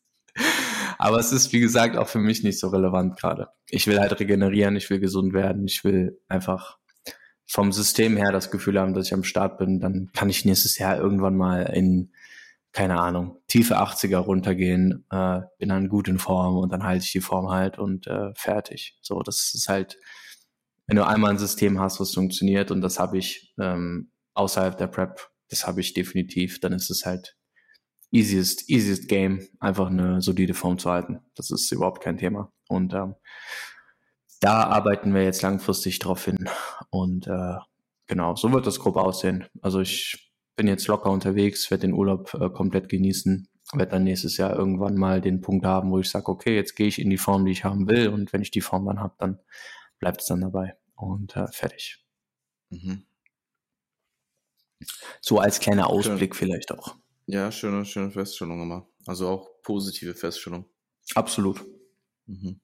[0.99, 3.49] Aber es ist, wie gesagt, auch für mich nicht so relevant gerade.
[3.69, 6.79] Ich will halt regenerieren, ich will gesund werden, ich will einfach
[7.47, 9.81] vom System her das Gefühl haben, dass ich am Start bin.
[9.81, 12.13] Dann kann ich nächstes Jahr irgendwann mal in,
[12.73, 17.13] keine Ahnung, tiefe 80er runtergehen, äh, bin dann gut in Form und dann halte ich
[17.13, 18.99] die Form halt und äh, fertig.
[19.01, 19.99] So, das ist halt,
[20.87, 24.89] wenn du einmal ein System hast, was funktioniert und das habe ich ähm, außerhalb der
[24.89, 27.37] Prep, das habe ich definitiv, dann ist es halt
[28.11, 31.21] easiest, easiest Game, einfach eine solide Form zu halten.
[31.35, 32.53] Das ist überhaupt kein Thema.
[32.69, 33.15] Und ähm,
[34.41, 36.49] da arbeiten wir jetzt langfristig drauf hin.
[36.91, 37.57] Und äh,
[38.07, 39.47] genau, so wird das grob aussehen.
[39.63, 44.37] Also ich bin jetzt locker unterwegs, werde den Urlaub äh, komplett genießen, werde dann nächstes
[44.37, 47.19] Jahr irgendwann mal den Punkt haben, wo ich sage, okay, jetzt gehe ich in die
[47.19, 48.09] Form, die ich haben will.
[48.09, 49.39] Und wenn ich die Form dann habe, dann
[49.99, 50.77] bleibt es dann dabei.
[50.95, 52.05] Und äh, fertig.
[52.71, 53.05] Mhm.
[55.21, 56.49] So als kleiner Ausblick Schön.
[56.49, 56.97] vielleicht auch.
[57.27, 58.89] Ja, schöne, schöne Feststellung immer.
[59.07, 60.67] Also auch positive Feststellung.
[61.15, 61.65] Absolut.
[62.27, 62.61] Mhm.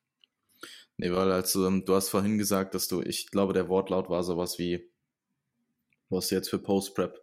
[0.99, 4.59] Nee, weil also, du hast vorhin gesagt, dass du, ich glaube, der Wortlaut war sowas
[4.59, 4.89] wie,
[6.11, 7.19] du hast jetzt für Post-Prep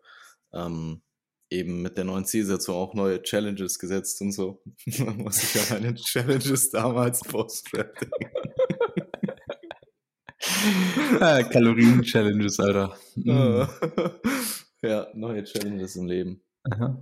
[0.53, 1.01] ähm,
[1.49, 4.61] eben mit der neuen Zielsetzung auch neue Challenges gesetzt und so.
[4.99, 7.95] Man muss sich ja meine Challenges damals Post-Prep
[11.19, 12.95] ah, Kalorien-Challenges, Alter.
[13.15, 13.67] Mhm.
[14.81, 16.41] Ja, neue Challenges im Leben.
[16.63, 16.99] Aha.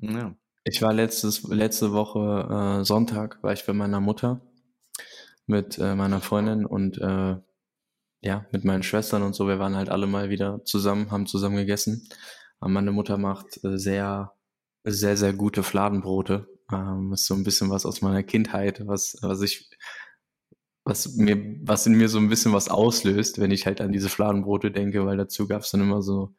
[0.00, 0.36] Ja.
[0.64, 4.40] Ich war letztes, letzte Woche äh, Sonntag, war ich bei meiner Mutter
[5.46, 7.36] mit äh, meiner Freundin und äh,
[8.20, 9.48] ja, mit meinen Schwestern und so.
[9.48, 12.08] Wir waren halt alle mal wieder zusammen, haben zusammen gegessen.
[12.60, 14.32] Aber meine Mutter macht äh, sehr,
[14.84, 16.48] sehr, sehr gute Fladenbrote.
[16.72, 19.70] Ähm, ist so ein bisschen was aus meiner Kindheit, was, was ich,
[20.84, 24.08] was mir, was in mir so ein bisschen was auslöst, wenn ich halt an diese
[24.08, 26.34] Fladenbrote denke, weil dazu gab es dann immer so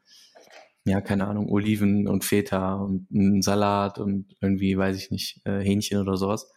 [0.86, 5.60] ja, keine Ahnung, Oliven und Feta und einen Salat und irgendwie, weiß ich nicht, äh,
[5.60, 6.52] Hähnchen oder sowas.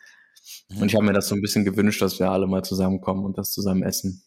[0.78, 3.38] Und ich habe mir das so ein bisschen gewünscht, dass wir alle mal zusammenkommen und
[3.38, 4.24] das zusammen essen.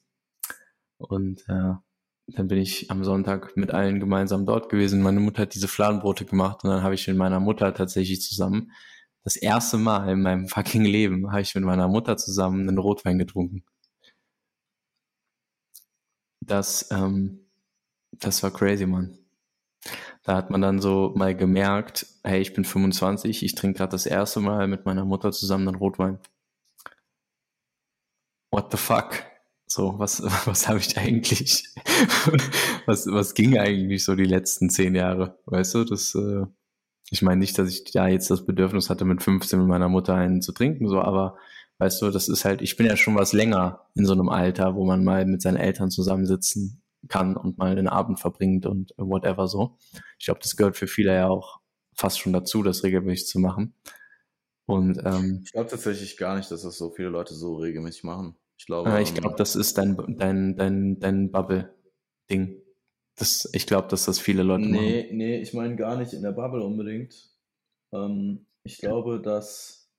[0.98, 1.74] Und äh,
[2.28, 5.02] dann bin ich am Sonntag mit allen gemeinsam dort gewesen.
[5.02, 8.72] Meine Mutter hat diese Fladenbrote gemacht und dann habe ich mit meiner Mutter tatsächlich zusammen
[9.26, 13.18] das erste Mal in meinem fucking Leben habe ich mit meiner Mutter zusammen einen Rotwein
[13.18, 13.66] getrunken.
[16.42, 17.50] Das, ähm,
[18.12, 19.25] das war crazy, Mann.
[20.26, 24.08] Da hat man dann so mal gemerkt, hey, ich bin 25, ich trinke gerade das
[24.08, 26.18] erste Mal mit meiner Mutter zusammen einen Rotwein.
[28.52, 29.24] What the fuck?
[29.68, 31.66] So, was, was habe ich eigentlich?
[32.88, 35.38] was, was ging eigentlich so die letzten zehn Jahre?
[35.46, 36.46] Weißt du, das, äh,
[37.12, 40.16] ich meine nicht, dass ich da jetzt das Bedürfnis hatte, mit 15 mit meiner Mutter
[40.16, 41.38] einen zu trinken, so, aber
[41.78, 44.76] weißt du, das ist halt, ich bin ja schon was länger in so einem Alter,
[44.76, 49.48] wo man mal mit seinen Eltern zusammensitzen kann und mal den Abend verbringt und whatever
[49.48, 49.78] so.
[50.20, 51.60] Ich glaube, das gehört für viele ja auch
[51.94, 53.74] fast schon dazu, das regelmäßig zu machen.
[54.66, 58.36] Und ähm, ich glaube tatsächlich gar nicht, dass das so viele Leute so regelmäßig machen.
[58.58, 62.62] Ich glaube, äh, ich glaube, ähm, das ist dein dein dein dein Bubble-Ding.
[63.18, 64.86] Das, ich glaube, dass das viele Leute nee, machen.
[64.86, 67.30] Nee, nee, ich meine gar nicht in der Bubble unbedingt.
[67.94, 69.90] Ähm, ich glaube, dass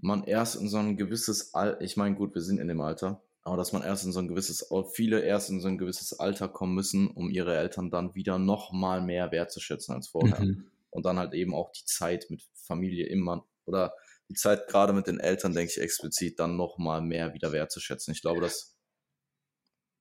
[0.00, 3.22] man erst in so ein gewisses Alter, ich meine, gut, wir sind in dem Alter,
[3.48, 6.48] aber dass man erst in so ein gewisses, viele erst in so ein gewisses Alter
[6.48, 10.40] kommen müssen, um ihre Eltern dann wieder noch mal mehr wertzuschätzen als vorher.
[10.40, 10.70] Mhm.
[10.90, 13.94] Und dann halt eben auch die Zeit mit Familie immer oder
[14.28, 18.12] die Zeit gerade mit den Eltern, denke ich explizit, dann noch mal mehr wieder wertzuschätzen.
[18.12, 18.76] Ich glaube, dass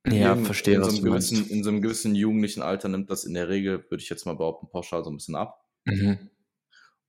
[0.06, 3.24] ja, in, verstehe, in so, einem gewissen, in so einem gewissen jugendlichen Alter nimmt das
[3.24, 5.66] in der Regel, würde ich jetzt mal behaupten, pauschal so ein bisschen ab.
[5.86, 6.30] Mhm.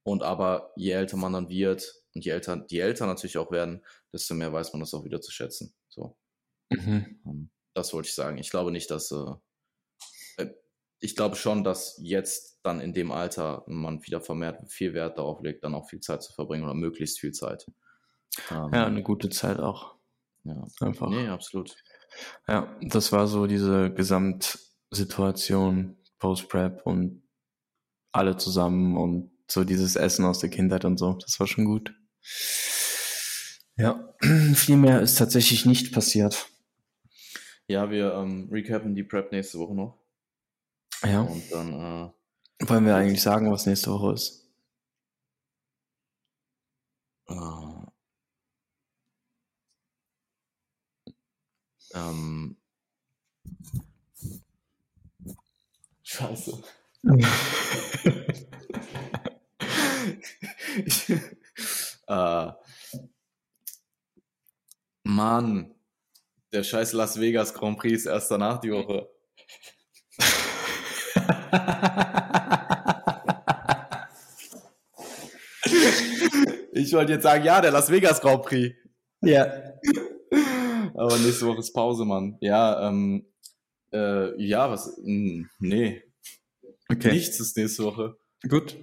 [0.02, 3.84] Und aber je älter man dann wird und je älter die Eltern natürlich auch werden,
[4.12, 5.74] desto mehr weiß man das auch wieder zu schätzen.
[5.88, 6.16] So.
[6.70, 7.20] Mhm.
[7.26, 8.38] Ähm, das wollte ich sagen.
[8.38, 9.12] Ich glaube nicht, dass.
[9.12, 9.34] Äh,
[10.36, 10.50] äh,
[11.00, 15.42] ich glaube schon, dass jetzt dann in dem Alter man wieder vermehrt viel Wert darauf
[15.42, 17.66] legt, dann auch viel Zeit zu verbringen oder möglichst viel Zeit.
[18.50, 19.94] Ähm, ja, eine gute Zeit auch.
[20.44, 21.08] Ja, einfach.
[21.08, 21.76] Nee, absolut.
[22.46, 27.22] Ja, das war so diese Gesamtsituation Post-Prep und
[28.12, 31.14] alle zusammen und so dieses Essen aus der Kindheit und so.
[31.14, 31.94] Das war schon gut.
[33.76, 34.14] Ja,
[34.54, 36.48] viel mehr ist tatsächlich nicht passiert.
[37.68, 39.98] Ja, wir ähm, recappen die Prep nächste Woche noch.
[41.04, 41.20] Ja.
[41.20, 42.10] Und dann äh,
[42.68, 44.48] wollen wir eigentlich sagen, was nächste Woche ist.
[47.28, 47.34] Äh,
[51.94, 52.56] ähm,
[56.02, 56.62] Scheiße.
[62.08, 62.52] äh,
[65.04, 65.77] Mann.
[66.52, 69.08] Der scheiß Las Vegas Grand Prix ist erst danach die Woche.
[76.78, 78.76] Ich wollte jetzt sagen, ja, der Las Vegas Grand Prix.
[79.20, 79.44] Ja.
[80.94, 82.38] Aber nächste Woche ist Pause, Mann.
[82.40, 83.26] Ja, ähm,
[83.92, 86.02] äh, ja, was, mh, hm, nee.
[86.88, 87.12] Okay.
[87.12, 88.16] Nichts ist nächste Woche.
[88.48, 88.76] Gut.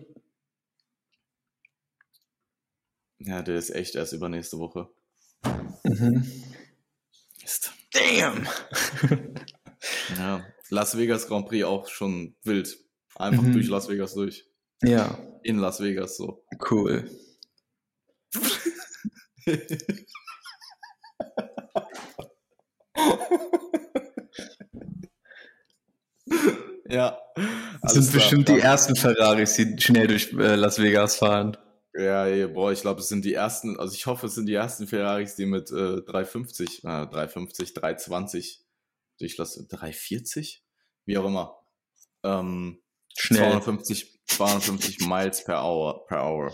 [3.19, 4.89] Ja, der ist echt erst übernächste Woche.
[5.83, 6.25] Mhm.
[7.95, 8.47] Damn.
[10.17, 12.75] Ja, Las Vegas Grand Prix auch schon wild.
[13.15, 13.53] Einfach Mhm.
[13.53, 14.45] durch Las Vegas durch.
[14.83, 16.43] Ja, In Las Vegas so.
[16.71, 17.07] cool.
[26.89, 27.17] ja.
[27.81, 28.13] Das sind klar.
[28.13, 31.57] bestimmt die Dann- ersten Ferraris, die schnell durch äh, Las Vegas fahren.
[31.97, 34.85] Ja, boah, ich glaube, es sind die ersten, also ich hoffe, es sind die ersten
[34.87, 38.65] Ferraris, die mit äh, 350, äh, 350, 320
[39.19, 40.63] durch Las 340?
[41.05, 41.57] Wie auch immer.
[42.23, 42.81] Ähm,
[43.17, 43.39] Schnell.
[43.39, 46.53] 250, 250 Miles per Hour, per Hour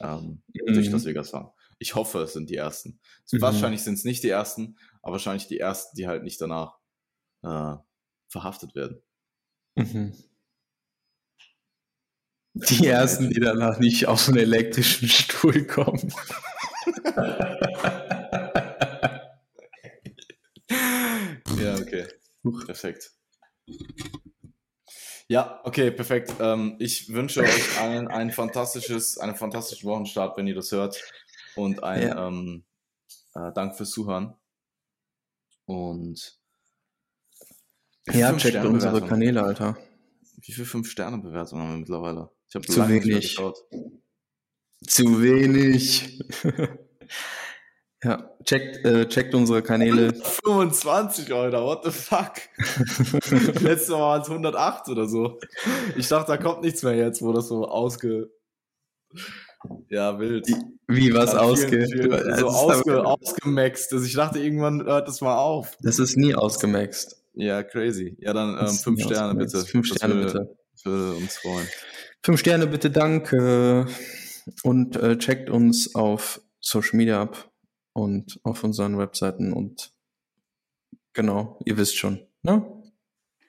[0.00, 0.92] ähm, durch Mhm.
[0.92, 1.50] Las Vegas fahren.
[1.78, 3.00] Ich hoffe, es sind die ersten.
[3.32, 3.40] Mhm.
[3.40, 6.78] Wahrscheinlich sind es nicht die ersten, aber wahrscheinlich die ersten, die halt nicht danach
[7.42, 7.76] äh,
[8.28, 9.02] verhaftet werden.
[9.76, 10.14] Mhm.
[12.54, 16.12] Die ersten, die danach nicht auf einen elektrischen Stuhl kommen.
[21.58, 22.06] Ja, okay.
[22.66, 23.12] Perfekt.
[25.28, 26.34] Ja, okay, perfekt.
[26.38, 31.00] Ähm, ich wünsche euch allen ein fantastisches, einen fantastischen Wochenstart, wenn ihr das hört.
[31.56, 32.28] Und ein Ja.
[32.28, 32.64] ähm,
[33.34, 34.34] äh, Dank fürs Zuhören.
[35.66, 36.38] Und
[38.12, 39.00] Ja, checkt unsere.
[39.06, 39.78] Kanäle, Alter.
[40.42, 42.30] wie viele 5-Sterne-Bewertungen haben wir mittlerweile?
[42.54, 43.36] Ich habe Zu lange nicht mehr wenig.
[44.86, 46.20] Zu wenig.
[48.04, 50.14] ja, checkt, äh, checkt unsere Kanäle.
[50.14, 52.34] 25, Alter, what the fuck?
[53.60, 55.40] Letztes Mal waren es 108 oder so.
[55.96, 58.30] Ich dachte, da kommt nichts mehr jetzt, wo das so ausge...
[59.88, 60.46] Ja, wild.
[60.86, 61.86] Wie was ausge...
[61.88, 63.92] vielen- vielen- so ist ausge, aber- ausgemaxt.
[63.94, 65.76] Also ich dachte, irgendwann hört das mal auf.
[65.80, 67.20] Das ist nie ausgemaxt.
[67.32, 68.16] Ja, crazy.
[68.20, 69.54] Ja, dann ähm, ist fünf Sterne ausgemaxt.
[69.54, 69.66] bitte.
[69.66, 70.56] Fünf Das Sterne würde, bitte.
[70.84, 71.66] Würde uns freuen.
[72.24, 73.86] Fünf Sterne bitte, danke.
[74.62, 77.52] Und äh, checkt uns auf Social Media ab
[77.92, 79.94] und auf unseren Webseiten und
[81.12, 82.26] genau, ihr wisst schon.
[82.42, 82.82] Ne?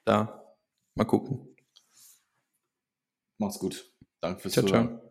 [0.03, 0.57] Da.
[0.95, 1.55] Mal gucken.
[3.38, 3.93] Macht's gut.
[4.21, 4.88] Danke fürs Ciao, Zuhören.
[4.97, 5.05] ciao.